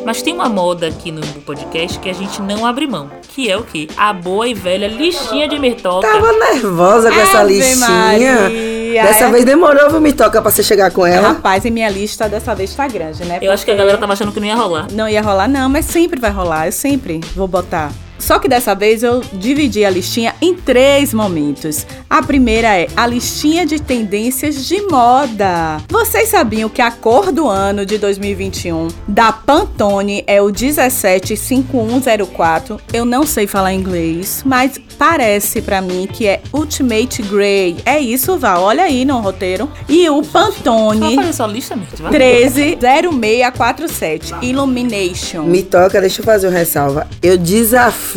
Mas 0.04 0.20
tem 0.20 0.34
uma 0.34 0.48
moda 0.48 0.88
aqui 0.88 1.12
no 1.12 1.20
podcast 1.42 1.98
que 2.00 2.10
a 2.10 2.12
gente 2.12 2.42
não 2.42 2.66
abre 2.66 2.86
mão, 2.88 3.08
que 3.28 3.48
é 3.48 3.56
o 3.56 3.62
quê? 3.62 3.88
A 3.96 4.12
boa 4.12 4.48
e 4.48 4.54
velha 4.54 4.88
listinha 4.88 5.46
de 5.46 5.58
Mirtoca. 5.58 6.08
Tava 6.08 6.32
nervosa 6.32 7.10
com 7.10 7.20
essa 7.20 7.40
Ave 7.40 7.54
listinha. 7.54 7.88
Maria, 7.88 8.81
Dessa 8.92 9.30
vez 9.30 9.44
demorou, 9.44 9.90
viu, 9.90 10.00
me 10.00 10.12
toca 10.12 10.42
pra 10.42 10.50
você 10.50 10.62
chegar 10.62 10.90
com 10.90 11.06
ela. 11.06 11.28
Rapaz, 11.28 11.64
e 11.64 11.70
minha 11.70 11.88
lista 11.88 12.28
dessa 12.28 12.54
vez 12.54 12.74
tá 12.74 12.86
grande, 12.88 13.24
né? 13.24 13.38
Eu 13.40 13.52
acho 13.52 13.64
que 13.64 13.70
a 13.70 13.74
Porque 13.74 13.78
galera 13.82 13.98
tava 13.98 14.12
achando 14.12 14.32
que 14.32 14.40
não 14.40 14.46
ia 14.46 14.54
rolar. 14.54 14.86
Não 14.92 15.08
ia 15.08 15.22
rolar, 15.22 15.48
não, 15.48 15.68
mas 15.68 15.86
sempre 15.86 16.20
vai 16.20 16.30
rolar. 16.30 16.66
Eu 16.66 16.72
sempre 16.72 17.20
vou 17.34 17.46
botar. 17.48 17.90
Só 18.22 18.38
que 18.38 18.48
dessa 18.48 18.72
vez 18.72 19.02
eu 19.02 19.20
dividi 19.32 19.84
a 19.84 19.90
listinha 19.90 20.32
em 20.40 20.54
três 20.54 21.12
momentos. 21.12 21.84
A 22.08 22.22
primeira 22.22 22.78
é 22.78 22.86
a 22.96 23.04
listinha 23.04 23.66
de 23.66 23.82
tendências 23.82 24.64
de 24.64 24.80
moda. 24.82 25.78
Vocês 25.88 26.28
sabiam 26.28 26.68
que 26.68 26.80
a 26.80 26.92
cor 26.92 27.32
do 27.32 27.48
ano 27.48 27.84
de 27.84 27.98
2021 27.98 28.86
da 29.08 29.32
Pantone 29.32 30.22
é 30.24 30.40
o 30.40 30.52
175104? 30.52 32.80
Eu 32.92 33.04
não 33.04 33.26
sei 33.26 33.48
falar 33.48 33.74
inglês, 33.74 34.44
mas 34.46 34.78
parece 34.96 35.60
pra 35.60 35.80
mim 35.80 36.06
que 36.06 36.28
é 36.28 36.40
Ultimate 36.52 37.22
Grey. 37.22 37.78
É 37.84 37.98
isso, 37.98 38.38
Val. 38.38 38.62
Olha 38.62 38.84
aí 38.84 39.04
no 39.04 39.18
roteiro. 39.18 39.68
E 39.88 40.08
o 40.08 40.22
Pantone 40.22 41.16
fazer 41.16 41.32
sua 41.32 41.48
lista, 41.48 41.74
Mirth? 41.74 41.98
vai? 41.98 42.12
130647 42.12 44.32
Illumination. 44.42 45.42
Me 45.42 45.64
toca, 45.64 46.00
deixa 46.00 46.20
eu 46.20 46.24
fazer 46.24 46.46
uma 46.46 46.56
ressalva. 46.56 47.08
Eu 47.20 47.36
desafio 47.36 48.11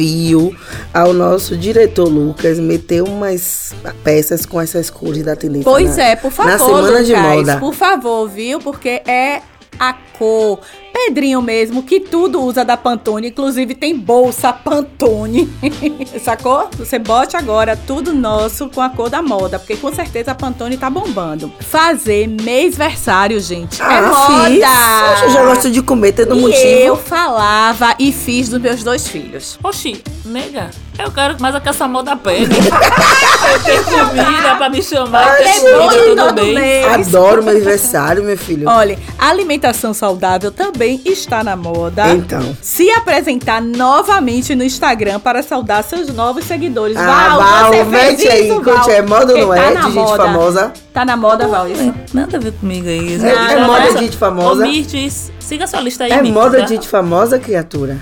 ao 0.94 1.14
nosso 1.14 1.56
diretor 1.58 2.08
Lucas 2.08 2.60
meter 2.60 3.02
umas 3.04 3.74
peças 4.04 4.46
com 4.46 4.60
essas 4.60 4.90
cores 4.90 5.24
da 5.24 5.36
tendência. 5.36 5.64
Pois 5.66 5.98
na- 5.98 6.04
é, 6.04 6.16
por 6.16 6.32
favor, 6.32 6.52
Na 6.52 6.58
semana 6.60 7.04
de 7.04 7.14
Lucas, 7.14 7.36
moda. 7.38 7.58
por 7.60 7.74
favor, 7.74 8.28
viu? 8.30 8.60
Porque 8.60 9.02
é 9.08 9.42
a 9.80 9.94
cor. 10.18 10.60
Pedrinho 10.96 11.42
mesmo, 11.42 11.84
que 11.84 12.00
tudo 12.00 12.42
usa 12.42 12.64
da 12.64 12.78
Pantone, 12.78 13.28
inclusive 13.28 13.76
tem 13.76 13.94
bolsa 13.98 14.54
Pantone. 14.54 15.50
Sacou? 16.24 16.70
Você 16.78 16.98
bote 16.98 17.36
agora 17.36 17.76
tudo 17.76 18.14
nosso 18.14 18.70
com 18.70 18.80
a 18.82 18.90
cor 18.90 19.10
da 19.10 19.22
moda, 19.22 19.60
porque 19.60 19.76
com 19.76 19.94
certeza 19.94 20.32
a 20.32 20.36
Pantone 20.36 20.78
tá 20.78 20.90
bombando. 20.90 21.52
Fazer 21.60 22.28
mêsversário, 22.30 23.42
gente. 23.42 23.82
é 23.82 23.86
Ah, 23.86 24.26
fiz. 24.26 24.60
moda! 24.60 25.24
Eu 25.26 25.30
já 25.32 25.46
gosto 25.46 25.70
de 25.70 25.82
comer, 25.82 26.14
tendo 26.14 26.34
e 26.38 26.42
motivo. 26.42 26.66
eu 26.66 26.96
falava 26.96 27.94
e 28.00 28.14
fiz 28.14 28.48
dos 28.48 28.62
meus 28.62 28.82
dois 28.82 29.06
filhos. 29.06 29.60
Oxi, 29.62 30.02
nega, 30.24 30.70
eu 30.98 31.12
quero 31.12 31.42
mais 31.42 31.54
é 31.56 31.60
que 31.60 31.70
essa 31.70 31.88
moda 31.88 32.16
pegue. 32.16 32.46
eu 32.56 33.64
tenho 33.64 33.84
comida 34.10 34.56
pra 34.58 34.70
me 34.70 34.82
chamar, 34.82 35.28
eu 35.28 35.34
É 35.34 35.44
tenho 35.60 35.62
comida 35.90 36.16
todo 36.16 36.28
todo 36.28 36.44
mês. 36.44 36.56
mês. 36.60 36.86
Adoro 37.16 37.44
meu 37.44 37.52
aniversário, 37.56 38.24
meu 38.24 38.38
filho. 38.38 38.68
Olha, 38.70 38.98
a 39.20 39.30
alimentação 39.30 39.94
saudável 39.94 40.52
também 40.52 41.02
está 41.06 41.44
na 41.44 41.56
moda. 41.56 42.08
Então. 42.10 42.56
Se 42.62 42.90
apresentar 42.92 43.62
novamente 43.62 44.56
no 44.56 44.64
Instagram 44.64 45.20
para 45.20 45.44
saudar 45.44 45.84
seus 45.84 46.08
novos 46.14 46.46
seguidores. 46.46 46.96
Ah, 46.98 47.06
Val, 47.38 47.40
Val, 47.40 47.66
você 47.74 47.86
fez 47.86 47.88
mete 47.90 48.28
aí, 48.28 48.48
isso, 48.50 48.56
conte, 48.62 48.76
Val? 48.78 48.90
é 48.92 49.02
moda 49.02 49.34
ou 49.34 49.40
não 49.40 49.48
Porque 49.48 49.60
é? 49.60 49.64
tá 49.64 49.70
De 49.70 49.76
na 49.76 49.82
gente 49.84 49.94
moda. 49.96 50.24
famosa? 50.24 50.74
Tá 50.94 51.06
na 51.06 51.18
moda, 51.18 51.48
Val, 51.48 51.68
isso? 51.70 51.94
Nada 52.14 52.38
a 52.38 52.40
ver 52.40 52.52
comigo 52.54 52.88
aí. 52.88 53.20
É- 53.22 53.54
é 53.54 53.66
moda 53.66 53.94
de 53.94 54.00
gente 54.00 54.18
famosa? 54.18 54.64
Ô, 54.64 54.68
Mirtes, 54.68 55.32
siga 55.40 55.68
sua 55.68 55.82
lista 55.82 56.06
aí, 56.06 56.12
É 56.12 56.16
Mirtes, 56.18 56.34
moda 56.34 56.58
tá? 56.60 56.64
de 56.64 56.70
gente 56.74 56.88
famosa, 56.88 57.38
criatura? 57.38 57.98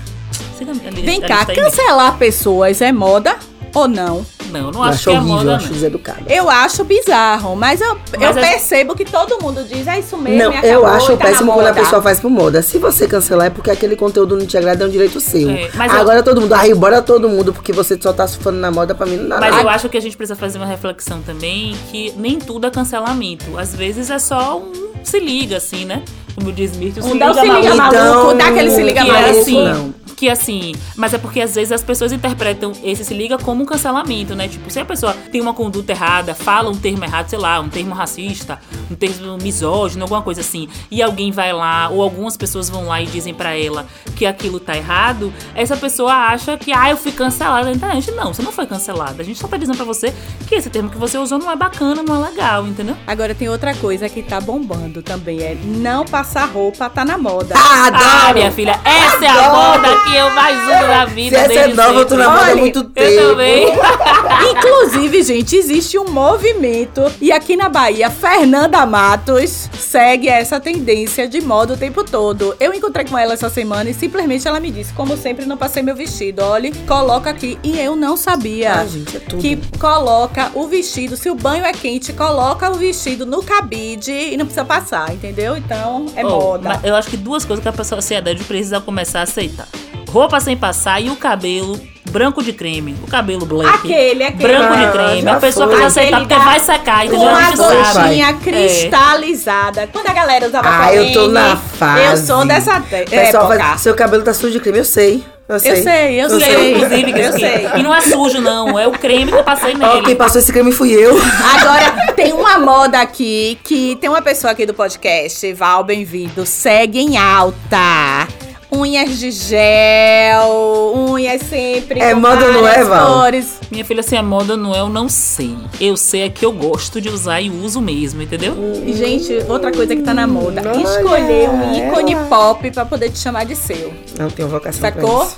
Vem 1.04 1.20
cá, 1.20 1.44
lista 1.46 1.54
cancelar 1.54 2.16
pessoas 2.18 2.80
é 2.80 2.92
moda 2.92 3.36
ou 3.74 3.88
não? 3.88 4.24
Não, 4.50 4.70
não 4.70 4.80
Eu 4.80 4.82
acho 4.84 4.92
acho 4.94 5.02
que 5.02 5.08
é 5.10 5.18
horrível, 5.18 5.34
moda, 5.36 5.50
eu 5.50 5.56
acho 5.56 5.68
deseducado. 5.72 6.18
Eu 6.28 6.48
acho 6.48 6.84
bizarro, 6.84 7.56
mas 7.56 7.80
eu, 7.80 7.98
Mas 8.16 8.36
eu 8.36 8.42
é- 8.44 8.50
percebo 8.52 8.94
que 8.94 9.04
todo 9.04 9.42
mundo 9.42 9.64
diz, 9.64 9.84
é 9.88 9.98
isso 9.98 10.16
mesmo. 10.16 10.38
Não, 10.38 10.50
acabou, 10.50 10.70
eu 10.70 10.86
acho 10.86 11.16
tá 11.16 11.24
péssimo 11.24 11.52
quando 11.52 11.66
a 11.66 11.72
pessoa 11.72 12.00
faz 12.00 12.20
por 12.20 12.30
moda. 12.30 12.62
Se 12.62 12.78
você 12.78 13.08
cancelar 13.08 13.48
é 13.48 13.50
porque 13.50 13.68
aquele 13.68 13.96
conteúdo 13.96 14.36
não 14.36 14.46
te 14.46 14.56
agrada, 14.56 14.84
é 14.84 14.86
um 14.86 14.90
direito 14.90 15.18
seu. 15.18 15.50
É, 15.50 15.70
mas 15.74 15.92
eu- 15.92 15.98
Agora 15.98 16.22
todo 16.22 16.40
mundo, 16.40 16.52
ai, 16.54 16.72
bora 16.72 17.02
todo 17.02 17.28
mundo, 17.28 17.52
porque 17.52 17.72
você 17.72 17.98
só 18.00 18.12
tá 18.12 18.28
surfando 18.28 18.58
na 18.58 18.70
moda 18.70 18.94
pra 18.94 19.06
mim 19.06 19.16
não 19.16 19.28
dá 19.30 19.40
Mas 19.40 19.50
nada. 19.50 19.62
eu 19.64 19.68
acho 19.68 19.88
que 19.88 19.96
a 19.98 20.00
gente 20.00 20.16
precisa 20.16 20.36
fazer 20.38 20.58
uma 20.58 20.66
reflexão 20.66 21.20
também 21.22 21.76
que 21.90 22.12
nem 22.16 22.38
tudo 22.38 22.68
é 22.68 22.70
cancelamento. 22.70 23.58
Às 23.58 23.74
vezes 23.74 24.08
é 24.08 24.20
só 24.20 24.56
um 24.58 24.72
se 25.02 25.18
liga, 25.18 25.56
assim, 25.56 25.84
né? 25.84 26.02
Como 26.36 26.52
diz 26.52 26.76
Mirth, 26.76 26.98
o 26.98 27.06
Um 27.06 27.18
dá 27.18 27.30
o 27.32 27.34
se 27.34 27.40
liga 27.40 27.74
maluco. 27.74 27.76
maluco, 27.76 28.34
dá 28.34 28.46
aquele 28.46 28.70
se 28.70 28.82
liga 28.82 29.02
que 29.02 29.10
é 29.10 29.12
maluco. 29.12 29.40
assim, 29.40 29.64
não. 29.64 29.94
Que 30.24 30.30
assim, 30.30 30.74
mas 30.96 31.12
é 31.12 31.18
porque 31.18 31.38
às 31.38 31.54
vezes 31.54 31.70
as 31.70 31.82
pessoas 31.82 32.10
interpretam 32.10 32.72
esse 32.82 33.04
se 33.04 33.12
liga 33.12 33.36
como 33.36 33.62
um 33.62 33.66
cancelamento, 33.66 34.34
né? 34.34 34.48
Tipo, 34.48 34.70
se 34.70 34.80
a 34.80 34.84
pessoa 34.84 35.12
tem 35.30 35.38
uma 35.38 35.52
conduta 35.52 35.92
errada, 35.92 36.34
fala 36.34 36.70
um 36.70 36.74
termo 36.76 37.04
errado, 37.04 37.28
sei 37.28 37.38
lá, 37.38 37.60
um 37.60 37.68
termo 37.68 37.94
racista, 37.94 38.58
um 38.90 38.94
termo 38.94 39.36
misógino, 39.36 40.02
alguma 40.04 40.22
coisa 40.22 40.40
assim, 40.40 40.66
e 40.90 41.02
alguém 41.02 41.30
vai 41.30 41.52
lá, 41.52 41.90
ou 41.90 42.00
algumas 42.02 42.38
pessoas 42.38 42.70
vão 42.70 42.86
lá 42.86 43.02
e 43.02 43.06
dizem 43.06 43.34
pra 43.34 43.54
ela 43.54 43.86
que 44.16 44.24
aquilo 44.24 44.58
tá 44.58 44.74
errado, 44.74 45.30
essa 45.54 45.76
pessoa 45.76 46.12
acha 46.14 46.56
que, 46.56 46.72
ah, 46.72 46.88
eu 46.88 46.96
fui 46.96 47.12
cancelada 47.12 47.66
na 47.66 47.72
internet. 47.72 48.10
Não, 48.12 48.32
você 48.32 48.40
não 48.42 48.52
foi 48.52 48.66
cancelada. 48.66 49.20
A 49.20 49.24
gente 49.24 49.38
só 49.38 49.46
tá 49.46 49.58
dizendo 49.58 49.76
pra 49.76 49.84
você 49.84 50.14
que 50.48 50.54
esse 50.54 50.70
termo 50.70 50.88
que 50.88 50.96
você 50.96 51.18
usou 51.18 51.38
não 51.38 51.50
é 51.50 51.56
bacana, 51.56 52.02
não 52.02 52.24
é 52.24 52.30
legal, 52.30 52.66
entendeu? 52.66 52.96
Agora 53.06 53.34
tem 53.34 53.48
outra 53.50 53.74
coisa 53.74 54.08
que 54.08 54.22
tá 54.22 54.40
bombando 54.40 55.02
também, 55.02 55.40
é 55.42 55.54
não 55.62 56.04
passar 56.06 56.46
roupa, 56.48 56.88
tá 56.88 57.04
na 57.04 57.18
moda. 57.18 57.54
Ah, 57.58 57.74
Ah, 57.74 57.86
adoro! 57.88 58.34
minha 58.38 58.50
filha, 58.52 58.80
essa 58.84 59.22
é 59.24 59.28
a 59.28 59.46
Adoro! 59.46 59.82
moda 59.82 60.04
que 60.04 60.13
eu 60.16 60.30
mais 60.30 60.56
uso 60.62 60.86
na 60.86 61.08
Se 61.08 61.14
vida. 61.14 61.36
essa 61.38 61.52
é 61.52 61.66
nova, 61.68 62.00
eu 62.00 62.06
tô 62.06 62.16
na 62.16 62.24
sempre. 62.24 62.38
moda 62.40 62.52
há 62.52 62.56
muito 62.56 62.78
Eu 62.78 62.84
tempo. 62.90 63.22
também. 63.28 63.66
Inclusive, 64.50 65.22
gente, 65.22 65.56
existe 65.56 65.98
um 65.98 66.08
movimento 66.10 67.02
e 67.20 67.32
aqui 67.32 67.56
na 67.56 67.68
Bahia, 67.68 68.10
Fernanda 68.10 68.84
Matos 68.86 69.68
segue 69.78 70.28
essa 70.28 70.58
tendência 70.60 71.26
de 71.28 71.40
moda 71.40 71.74
o 71.74 71.76
tempo 71.76 72.04
todo. 72.04 72.54
Eu 72.60 72.72
encontrei 72.74 73.04
com 73.06 73.16
ela 73.16 73.32
essa 73.34 73.48
semana 73.48 73.90
e 73.90 73.94
simplesmente 73.94 74.46
ela 74.46 74.60
me 74.60 74.70
disse, 74.70 74.92
como 74.92 75.16
sempre, 75.16 75.46
não 75.46 75.56
passei 75.56 75.82
meu 75.82 75.94
vestido. 75.94 76.42
Olha, 76.42 76.70
coloca 76.86 77.30
aqui. 77.30 77.58
E 77.62 77.78
eu 77.78 77.96
não 77.96 78.16
sabia. 78.16 78.74
Ah, 78.74 78.86
gente, 78.86 79.16
é 79.16 79.20
tudo. 79.20 79.40
Que 79.40 79.56
coloca 79.78 80.50
o 80.54 80.66
vestido, 80.66 81.16
se 81.16 81.30
o 81.30 81.34
banho 81.34 81.64
é 81.64 81.72
quente, 81.72 82.12
coloca 82.12 82.70
o 82.70 82.74
vestido 82.74 83.24
no 83.26 83.42
cabide 83.42 84.12
e 84.12 84.36
não 84.36 84.44
precisa 84.46 84.64
passar, 84.64 85.12
entendeu? 85.12 85.56
Então, 85.56 86.06
é 86.16 86.24
Oh, 86.24 86.30
moda. 86.30 86.80
Eu 86.82 86.94
acho 86.96 87.08
que 87.10 87.16
duas 87.16 87.44
coisas 87.44 87.62
que 87.62 87.68
a 87.68 87.84
sociedade 87.84 88.42
precisa 88.44 88.80
começar 88.80 89.20
a 89.20 89.22
aceitar. 89.22 89.68
Roupa 90.14 90.38
sem 90.38 90.56
passar 90.56 91.00
e 91.02 91.10
o 91.10 91.16
cabelo 91.16 91.76
branco 92.08 92.40
de 92.40 92.52
creme. 92.52 92.94
O 93.02 93.08
cabelo 93.08 93.44
black. 93.44 93.68
Aquele, 93.92 94.22
aquele. 94.22 94.42
Branco 94.48 94.76
de 94.76 94.84
Ah, 94.84 94.90
creme. 94.92 95.22
já 95.22 95.32
A 95.34 95.40
pessoa 95.40 95.66
foi. 95.66 95.74
precisa 95.76 96.00
aceitar 96.00 96.20
porque 96.20 96.34
vai 96.36 96.60
secar, 96.60 97.04
entendeu? 97.04 97.28
Com 97.28 97.34
A 97.34 97.56
sabe. 97.56 98.04
gotinha 98.04 98.28
É. 98.28 98.32
cristalizada. 98.34 99.88
Quando 99.92 100.06
a 100.08 100.12
galera 100.12 100.46
usava 100.46 100.68
Ah, 100.70 100.94
eu 100.94 101.12
tô 101.12 101.26
na 101.26 101.56
fase. 101.56 102.04
Eu 102.04 102.16
sou 102.16 102.44
dessa 102.46 102.80
Pessoal, 102.80 103.50
época. 103.52 103.58
faz- 103.68 103.80
seu 103.80 103.94
cabelo 103.96 104.22
tá 104.22 104.32
sujo 104.32 104.52
de 104.52 104.60
creme, 104.60 104.78
eu 104.78 104.84
sei. 104.84 105.24
Eu 105.48 105.58
sei. 105.58 105.72
Eu 105.72 105.76
sei, 105.82 106.14
eu 106.14 106.28
Eu 106.28 106.30
sei, 106.30 106.40
sei. 106.40 106.74
inclusive, 106.76 107.12
que 107.12 107.20
eu 107.20 107.32
sei. 107.32 107.68
E 107.76 107.82
não 107.82 107.92
é 107.92 108.00
sujo, 108.00 108.40
não. 108.40 108.78
É 108.78 108.86
o 108.86 108.92
creme 108.92 109.32
que 109.32 109.36
eu 109.38 109.42
passei 109.44 109.74
Ó, 109.74 109.94
nele. 109.94 110.06
quem 110.06 110.14
passou 110.16 110.40
esse 110.40 110.52
creme 110.52 110.70
fui 110.70 110.92
eu. 110.92 111.18
Agora, 111.58 112.12
tem 112.14 112.32
uma 112.32 112.56
moda 112.60 113.00
aqui 113.00 113.58
que 113.64 113.96
tem 114.00 114.08
uma 114.08 114.22
pessoa 114.22 114.52
aqui 114.52 114.64
do 114.64 114.72
podcast, 114.72 115.52
Val, 115.54 115.82
bem-vindo, 115.82 116.46
segue 116.46 117.00
em 117.00 117.18
alta. 117.18 118.28
Unhas 118.74 119.18
de 119.18 119.30
gel, 119.30 120.92
unhas 120.96 121.42
sempre. 121.42 122.00
É 122.00 122.12
moda, 122.14 122.48
não 122.50 122.66
é, 122.66 122.82
Val? 122.82 123.24
Minha 123.70 123.84
filha, 123.84 124.02
se 124.02 124.16
é 124.16 124.22
moda 124.22 124.54
ou 124.54 124.58
não 124.58 124.74
é, 124.74 124.80
eu 124.80 124.88
não 124.88 125.08
sei. 125.08 125.56
Eu 125.80 125.96
sei 125.96 126.22
é 126.22 126.28
que 126.28 126.44
eu 126.44 126.52
gosto 126.52 127.00
de 127.00 127.08
usar 127.08 127.40
e 127.40 127.50
uso 127.50 127.80
mesmo, 127.80 128.20
entendeu? 128.22 128.54
E, 128.84 128.92
gente, 128.92 129.32
outra 129.48 129.70
coisa 129.72 129.94
que 129.94 130.02
tá 130.02 130.12
na 130.12 130.26
moda, 130.26 130.60
Olha 130.64 130.82
escolher 130.82 131.48
um 131.50 131.72
ícone 131.72 132.14
ela. 132.14 132.24
pop 132.26 132.70
pra 132.70 132.84
poder 132.84 133.10
te 133.10 133.18
chamar 133.18 133.44
de 133.44 133.54
seu. 133.54 133.92
Não 134.18 134.28
tenho 134.28 134.48
vocação 134.48 134.80
pra 134.80 134.92
Sacou? 134.92 135.22
isso. 135.24 135.36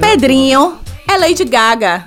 Pedrinho 0.00 0.78
é 1.08 1.16
Lady 1.16 1.44
Gaga. 1.44 2.04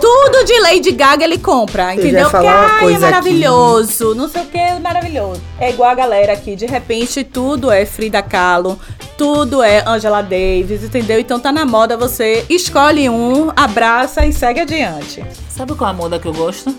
Tudo 0.00 0.44
de 0.44 0.58
Lady 0.60 0.92
Gaga 0.92 1.24
ele 1.24 1.36
compra, 1.38 1.94
Eu 1.94 2.00
entendeu? 2.00 2.30
Porque 2.30 2.46
ai, 2.46 2.76
é 2.76 2.80
coisa 2.80 3.00
maravilhoso, 3.00 4.14
não 4.14 4.28
sei 4.30 4.42
o 4.42 4.46
que, 4.46 4.56
é 4.56 4.78
maravilhoso. 4.78 5.42
É 5.58 5.70
igual 5.70 5.90
a 5.90 5.94
galera 5.94 6.32
aqui, 6.32 6.56
de 6.56 6.64
repente 6.64 7.22
tudo 7.22 7.70
é 7.70 7.84
Frida 7.84 8.22
Kahlo, 8.22 8.78
tudo 9.20 9.62
é 9.62 9.84
Angela 9.86 10.22
Davis, 10.22 10.82
entendeu? 10.82 11.20
Então 11.20 11.38
tá 11.38 11.52
na 11.52 11.66
moda, 11.66 11.94
você 11.94 12.46
escolhe 12.48 13.06
um, 13.10 13.50
abraça 13.54 14.24
e 14.24 14.32
segue 14.32 14.60
adiante. 14.60 15.22
Sabe 15.46 15.74
qual 15.74 15.90
é 15.90 15.92
a 15.92 15.94
moda 15.94 16.18
que 16.18 16.26
eu 16.26 16.32
gosto? 16.32 16.74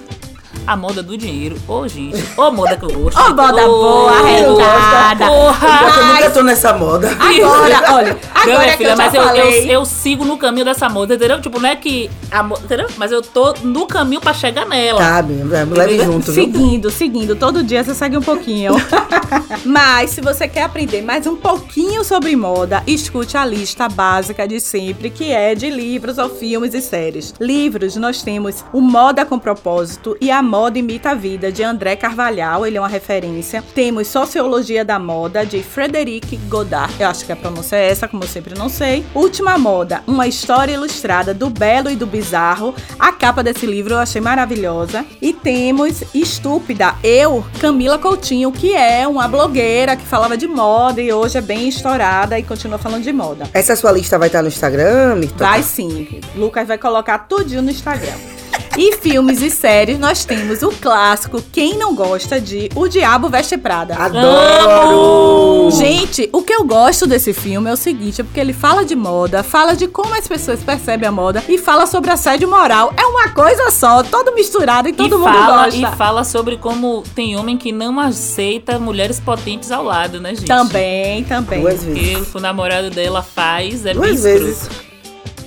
A 0.66 0.76
moda 0.76 1.02
do 1.04 1.18
dinheiro. 1.18 1.56
Ô, 1.68 1.88
gente, 1.88 2.24
ô 2.38 2.52
moda 2.52 2.76
que 2.78 2.86
eu 2.86 2.92
gosto. 2.92 3.20
Ô, 3.20 3.30
moda 3.30 3.66
boa, 3.66 4.12
arretada. 4.12 5.26
Porra! 5.28 5.68
Eu 5.68 5.88
Mas- 6.06 6.16
nunca 6.16 6.30
tô 6.32 6.44
nessa 6.44 6.74
moda. 6.74 7.10
Agora, 7.12 7.94
olha, 7.94 8.18
Não, 8.46 8.54
agora 8.54 8.64
que 8.66 8.72
eu 8.72 8.78
filha, 8.78 8.90
já 8.90 8.96
mas 8.96 9.14
eu, 9.14 9.22
eu, 9.22 9.28
falei... 9.28 9.76
eu 9.76 9.86
sigo 9.86 10.26
no 10.26 10.38
caminho 10.38 10.66
dessa 10.66 10.90
moda, 10.90 11.16
entendeu? 11.16 11.42
Tipo, 11.42 11.60
não 11.60 11.70
é 11.70 11.76
que. 11.76 12.10
A, 12.32 12.44
entendeu? 12.64 12.88
Mas 12.98 13.12
eu 13.12 13.22
tô 13.22 13.54
no 13.64 13.86
caminho 13.88 14.22
pra 14.22 14.34
chegar 14.34 14.66
nela. 14.66 15.00
Leve 15.22 15.98
Tá 15.98 16.04
junto, 16.06 16.32
viu? 16.32 16.44
Seguindo, 16.46 16.90
seguindo. 16.90 17.36
Todo 17.36 17.64
dia 17.64 17.84
você 17.84 17.94
segue 17.94 18.18
um 18.18 18.22
pouquinho. 18.22 18.74
Mas 19.66 20.12
se 20.12 20.22
você 20.22 20.48
quer 20.48 20.64
aprender 20.64 21.02
mais 21.02 21.28
um 21.28 21.36
pouquinho 21.36 22.04
sobre 22.04 22.36
moda, 22.36 22.82
escute 22.88 23.38
a 23.38 23.46
lista 23.46 23.88
básica 23.90 24.48
de 24.48 24.60
sempre, 24.60 25.10
que 25.10 25.32
é 25.32 25.54
de 25.56 25.70
livros 25.70 26.18
ou 26.18 26.30
filmes 26.30 26.74
e 26.74 26.82
séries. 26.82 27.34
Livros, 27.40 27.96
nós 27.96 28.22
temos 28.24 28.64
o 28.74 28.82
Moda 28.82 29.26
com 29.26 29.38
Propósito 29.38 30.16
e 30.20 30.32
A 30.32 30.42
Moda 30.52 30.78
Imita 30.78 31.12
a 31.12 31.14
Vida, 31.14 31.50
de 31.50 31.64
André 31.64 31.96
Carvalhal, 31.96 32.68
ele 32.68 32.76
é 32.76 32.82
uma 32.82 32.90
referência. 32.90 33.64
Temos 33.74 34.10
Sociologia 34.10 34.84
da 34.84 35.00
Moda, 35.00 35.46
de 35.46 35.64
Frederic 35.64 36.36
Godard, 36.50 36.94
eu 37.00 37.08
acho 37.08 37.26
que 37.26 37.32
a 37.32 37.38
pronúncia 37.38 37.78
é 37.78 37.90
essa, 37.90 38.06
como 38.06 38.26
eu 38.26 38.28
sempre 38.28 38.54
não 38.60 38.68
sei. 38.68 39.06
Última 39.16 39.58
Moda, 39.58 40.04
uma 40.06 40.28
história 40.28 40.74
ilustrada 40.74 41.34
do 41.34 41.50
belo 41.50 41.90
e 41.90 41.96
do 41.96 42.06
bizarro. 42.06 42.76
A 43.00 43.14
capa 43.14 43.42
desse 43.42 43.66
livro 43.66 43.94
eu 43.94 44.00
achei 44.00 44.20
maravilhosa. 44.20 45.06
E 45.22 45.32
temos 45.32 46.04
Estúpida, 46.14 46.96
eu, 47.02 47.46
Camila 47.62 47.98
Coutinho, 47.98 48.52
que 48.52 48.74
é 48.74 49.08
uma 49.08 49.30
blogueira 49.30 49.96
que 49.96 50.04
falava 50.04 50.36
de 50.36 50.50
moda 50.50 51.02
e 51.02 51.14
hoje 51.14 51.38
é 51.38 51.42
bem 51.42 51.70
estourada 51.70 52.38
e 52.38 52.44
continua 52.44 52.78
falando 52.78 53.04
de 53.04 53.14
moda. 53.14 53.50
Essa 53.54 53.74
sua 53.78 53.94
lista 53.94 54.20
vai 54.20 54.28
estar 54.28 54.42
no 54.42 54.50
Instagram, 54.50 55.16
Mirton? 55.16 55.46
Vai 55.46 55.64
sim. 55.64 56.20
Lucas 56.36 56.68
vai 56.68 56.78
colocar 56.78 57.20
tudinho 57.20 57.62
no 57.62 57.72
Instagram. 57.72 58.41
E 58.78 58.96
filmes 58.98 59.42
e 59.42 59.50
séries, 59.50 60.00
nós 60.00 60.24
temos 60.24 60.64
o 60.64 60.70
clássico 60.72 61.42
Quem 61.52 61.78
Não 61.78 61.94
Gosta 61.94 62.40
de 62.40 62.70
O 62.76 62.88
Diabo 62.88 63.30
Veste 63.30 63.58
Prada. 63.58 63.96
Adoro! 63.96 65.70
Gente, 65.72 66.30
o 66.32 66.42
que 66.42 66.54
eu 66.54 66.64
gosto 66.64 67.06
desse 67.06 67.34
filme 67.34 67.70
é 67.70 67.74
o 67.74 67.78
seguinte, 67.78 68.22
é 68.22 68.24
porque 68.24 68.40
ele 68.40 68.54
fala 68.54 68.86
de 68.86 68.96
moda, 68.96 69.44
fala 69.44 69.76
de 69.76 69.88
como 69.88 70.16
as 70.16 70.28
pessoas 70.28 70.62
percebem 70.64 71.08
a 71.08 71.12
moda 71.12 71.44
e 71.48 71.58
fala 71.58 71.86
sobre 71.86 72.12
assédio 72.12 72.50
moral. 72.50 72.94
É 72.98 73.06
uma 73.06 73.30
coisa 73.30 73.70
só, 73.72 74.04
todo 74.04 74.34
misturado 74.34 74.88
e 74.88 74.94
todo 74.94 75.16
e 75.16 75.18
mundo 75.18 75.34
fala, 75.34 75.66
gosta. 75.66 75.80
E 75.80 75.96
fala 75.98 76.24
sobre 76.24 76.58
como 76.58 77.04
tem 77.14 77.36
homem 77.36 77.58
que 77.58 77.72
não 77.72 78.00
aceita 78.00 78.80
mulheres 78.80 79.20
potentes 79.20 79.72
ao 79.72 79.84
lado, 79.84 80.20
né, 80.20 80.30
gente? 80.36 80.48
Também, 80.48 81.24
também. 81.24 81.62
Duas 81.62 81.84
vezes. 81.84 82.20
Porque 82.20 82.38
o 82.38 82.42
namorado 82.42 82.90
dela 82.90 83.22
faz, 83.22 83.86
é 83.86 83.94
Duas 83.94 84.22
bem 84.22 84.40
vezes. 84.40 84.70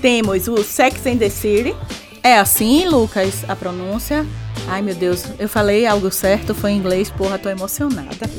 Temos 0.01 0.47
o 0.49 0.63
Sex 0.63 1.07
and 1.07 1.17
the 1.17 1.31
City. 1.31 1.75
É 2.25 2.39
assim, 2.39 2.87
Lucas, 2.87 3.45
a 3.47 3.55
pronúncia? 3.55 4.27
Ai, 4.67 4.81
meu 4.81 4.95
Deus, 4.95 5.27
eu 5.39 5.47
falei 5.47 5.87
algo 5.87 6.11
certo, 6.11 6.55
foi 6.55 6.71
em 6.71 6.79
inglês, 6.79 7.11
porra, 7.11 7.39
tô 7.39 7.51
emocionada. 7.51 8.31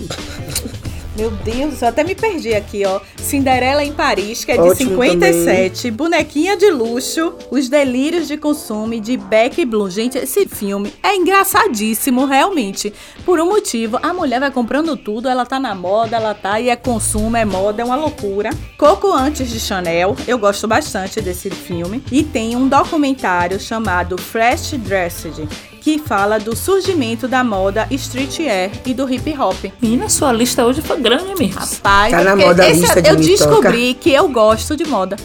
Meu 1.15 1.31
Deus, 1.31 1.75
céu, 1.75 1.87
até 1.87 2.03
me 2.03 2.13
perdi 2.13 2.53
aqui, 2.53 2.85
ó. 2.85 2.99
Cinderela 3.15 3.83
em 3.83 3.93
Paris, 3.93 4.43
que 4.43 4.51
é 4.51 4.55
de 4.55 4.61
Ótimo 4.61 4.89
57. 5.01 5.89
Bonequinha 5.91 6.57
de 6.57 6.69
luxo. 6.69 7.33
Os 7.49 7.69
Delírios 7.69 8.27
de 8.27 8.37
Consumo 8.37 8.99
de 8.99 9.15
Beck 9.15 9.63
Bloom. 9.63 9.89
Gente, 9.89 10.17
esse 10.17 10.45
filme 10.45 10.93
é 11.01 11.15
engraçadíssimo, 11.15 12.25
realmente. 12.25 12.93
Por 13.25 13.39
um 13.39 13.45
motivo, 13.45 13.97
a 14.03 14.13
mulher 14.13 14.41
vai 14.41 14.51
comprando 14.51 14.97
tudo, 14.97 15.29
ela 15.29 15.45
tá 15.45 15.57
na 15.57 15.73
moda, 15.73 16.17
ela 16.17 16.33
tá 16.33 16.59
e 16.59 16.69
é 16.69 16.75
consumo, 16.75 17.37
é 17.37 17.45
moda, 17.45 17.81
é 17.81 17.85
uma 17.85 17.95
loucura. 17.95 18.49
Coco 18.77 19.11
Antes 19.13 19.49
de 19.49 19.59
Chanel, 19.59 20.15
eu 20.27 20.37
gosto 20.37 20.67
bastante 20.67 21.21
desse 21.21 21.49
filme. 21.49 22.03
E 22.11 22.23
tem 22.23 22.57
um 22.57 22.67
documentário 22.67 23.57
chamado 23.57 24.17
Fresh 24.17 24.71
Dressed, 24.79 25.47
que 25.85 25.99
fala 25.99 26.39
do 26.39 26.55
surgimento 26.55 27.27
da 27.27 27.43
moda 27.43 27.85
streetwear 27.91 28.71
e 28.87 28.91
do 28.91 29.07
hip 29.07 29.37
hop. 29.37 29.65
Menina, 29.79 30.09
sua 30.09 30.31
lista 30.33 30.65
hoje 30.65 30.81
foi 30.81 30.99
grande 30.99 31.35
mesmo. 31.37 31.59
Rapaz, 31.59 32.09
Tá 32.11 32.23
na 32.23 32.35
moda 32.35 32.67
esse- 32.67 32.79
lista 32.81 32.99
de 33.03 33.09
eu 33.09 33.15
descobri 33.15 33.93
que 33.93 34.11
eu 34.11 34.27
gosto 34.27 34.75
de 34.75 34.83
moda. 34.83 35.15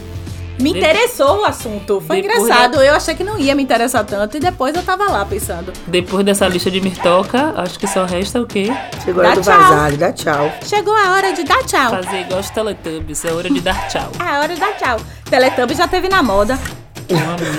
Me 0.61 0.75
De- 0.75 0.79
interessou 0.81 1.39
o 1.41 1.45
assunto. 1.47 2.03
Foi 2.07 2.21
Depois 2.21 2.43
engraçado. 2.43 2.83
Eu 2.83 2.93
achei 2.95 3.15
que 3.15 3.25
não 3.25 3.39
ia 3.39 3.55
me 3.55 3.63
interessar 3.63 4.05
tanto 4.05 4.37
e 4.37 4.41
depois 4.41 4.75
eu 4.75 4.83
tava 4.83 5.05
lá 5.05 5.25
pensando. 5.25 5.73
Depois 5.87 6.27
dessa 6.27 6.47
lista 6.47 6.71
de 6.71 6.79
Mirtoca, 6.83 7.55
acho 7.57 7.79
que 7.79 7.87
só 7.87 8.05
resta 8.05 8.39
o 8.39 8.47
quê? 8.47 8.71
Chegou 9.03 9.25
a 9.25 9.29
hora 9.29 9.37
do 9.37 9.43
tchau. 9.43 9.59
vazar, 9.59 9.97
dá 9.97 10.13
tchau. 10.13 10.53
Chegou 10.67 10.95
a 10.95 11.13
hora 11.13 11.33
de 11.33 11.43
dar 11.43 11.63
tchau. 11.65 11.91
Fazer 12.03 12.21
igual 12.21 12.41
os 12.41 12.51
Teletubbies, 12.51 13.25
é 13.25 13.33
hora 13.33 13.49
de 13.49 13.61
dar 13.63 13.89
tchau. 13.89 14.13
É 14.21 14.29
a 14.37 14.41
hora 14.41 14.55
de 14.55 14.61
dar 14.61 14.77
tchau. 14.77 15.01
Teletubbies 15.31 15.79
já 15.79 15.89
teve 15.89 16.07
na 16.11 16.23
moda. 16.23 16.59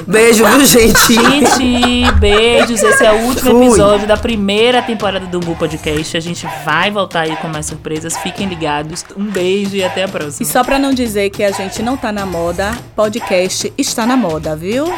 Beijo, 0.07 0.45
viu, 0.45 0.65
gente? 0.65 1.13
Gente, 1.13 2.11
beijos. 2.19 2.81
Esse 2.81 3.05
é 3.05 3.11
o 3.11 3.25
último 3.25 3.51
Fui. 3.51 3.67
episódio 3.67 4.07
da 4.07 4.17
primeira 4.17 4.81
temporada 4.81 5.25
do 5.25 5.39
Bu 5.39 5.55
Podcast. 5.55 6.15
A 6.15 6.19
gente 6.19 6.47
vai 6.65 6.89
voltar 6.91 7.21
aí 7.21 7.35
com 7.37 7.47
mais 7.47 7.65
surpresas. 7.65 8.17
Fiquem 8.17 8.47
ligados. 8.47 9.05
Um 9.17 9.25
beijo 9.25 9.75
e 9.75 9.83
até 9.83 10.03
a 10.03 10.07
E 10.07 10.11
próxima. 10.11 10.49
só 10.49 10.63
pra 10.63 10.79
não 10.79 10.93
dizer 10.93 11.29
que 11.29 11.43
a 11.43 11.51
gente 11.51 11.81
não 11.81 11.97
tá 11.97 12.11
na 12.11 12.25
moda, 12.25 12.77
podcast 12.95 13.71
está 13.77 14.05
na 14.05 14.15
moda, 14.17 14.55
viu? 14.55 14.91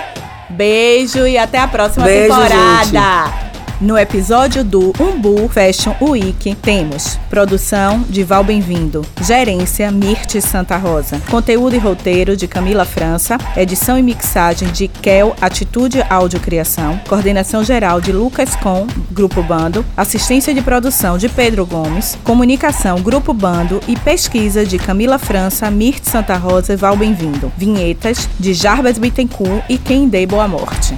Beijo 0.49 1.25
e 1.25 1.37
até 1.37 1.57
a 1.59 1.67
próxima 1.67 2.05
Beijo, 2.05 2.33
temporada. 2.33 3.52
No 3.81 3.97
episódio 3.97 4.63
do 4.63 4.93
Umbu 4.99 5.49
Fashion 5.49 5.93
Week, 5.99 6.55
temos 6.55 7.17
produção 7.29 8.01
de 8.07 8.23
Val 8.23 8.43
Bem-vindo, 8.43 9.05
gerência 9.21 9.91
Mirte 9.91 10.39
Santa 10.41 10.77
Rosa, 10.77 11.19
conteúdo 11.29 11.75
e 11.75 11.79
roteiro 11.79 12.37
de 12.37 12.47
Camila 12.47 12.85
França, 12.85 13.37
edição 13.57 13.97
e 13.97 14.03
mixagem 14.03 14.69
de 14.69 14.87
Kel 14.87 15.35
Atitude 15.41 16.03
Áudio 16.09 16.39
Criação, 16.39 16.99
coordenação 17.09 17.63
geral 17.63 17.99
de 17.99 18.11
Lucas 18.11 18.55
Com, 18.55 18.87
Grupo 19.11 19.41
Bando, 19.41 19.83
assistência 19.97 20.53
de 20.53 20.61
produção 20.61 21.17
de 21.17 21.27
Pedro 21.27 21.65
Gomes, 21.65 22.17
comunicação 22.23 23.01
Grupo 23.01 23.33
Bando 23.33 23.81
e 23.87 23.97
pesquisa 23.97 24.65
de 24.65 24.77
Camila 24.77 25.17
França, 25.17 25.69
Mirte 25.69 26.07
Santa 26.07 26.37
Rosa 26.37 26.73
e 26.73 26.77
Val 26.77 26.95
Bem-vindo, 26.95 27.51
vinhetas 27.57 28.29
de 28.39 28.53
Jarbas 28.53 28.97
Bittencourt 28.97 29.63
e 29.67 29.77
Quem 29.77 30.07
Dei 30.07 30.25
Boa 30.25 30.47
Morte. 30.47 30.95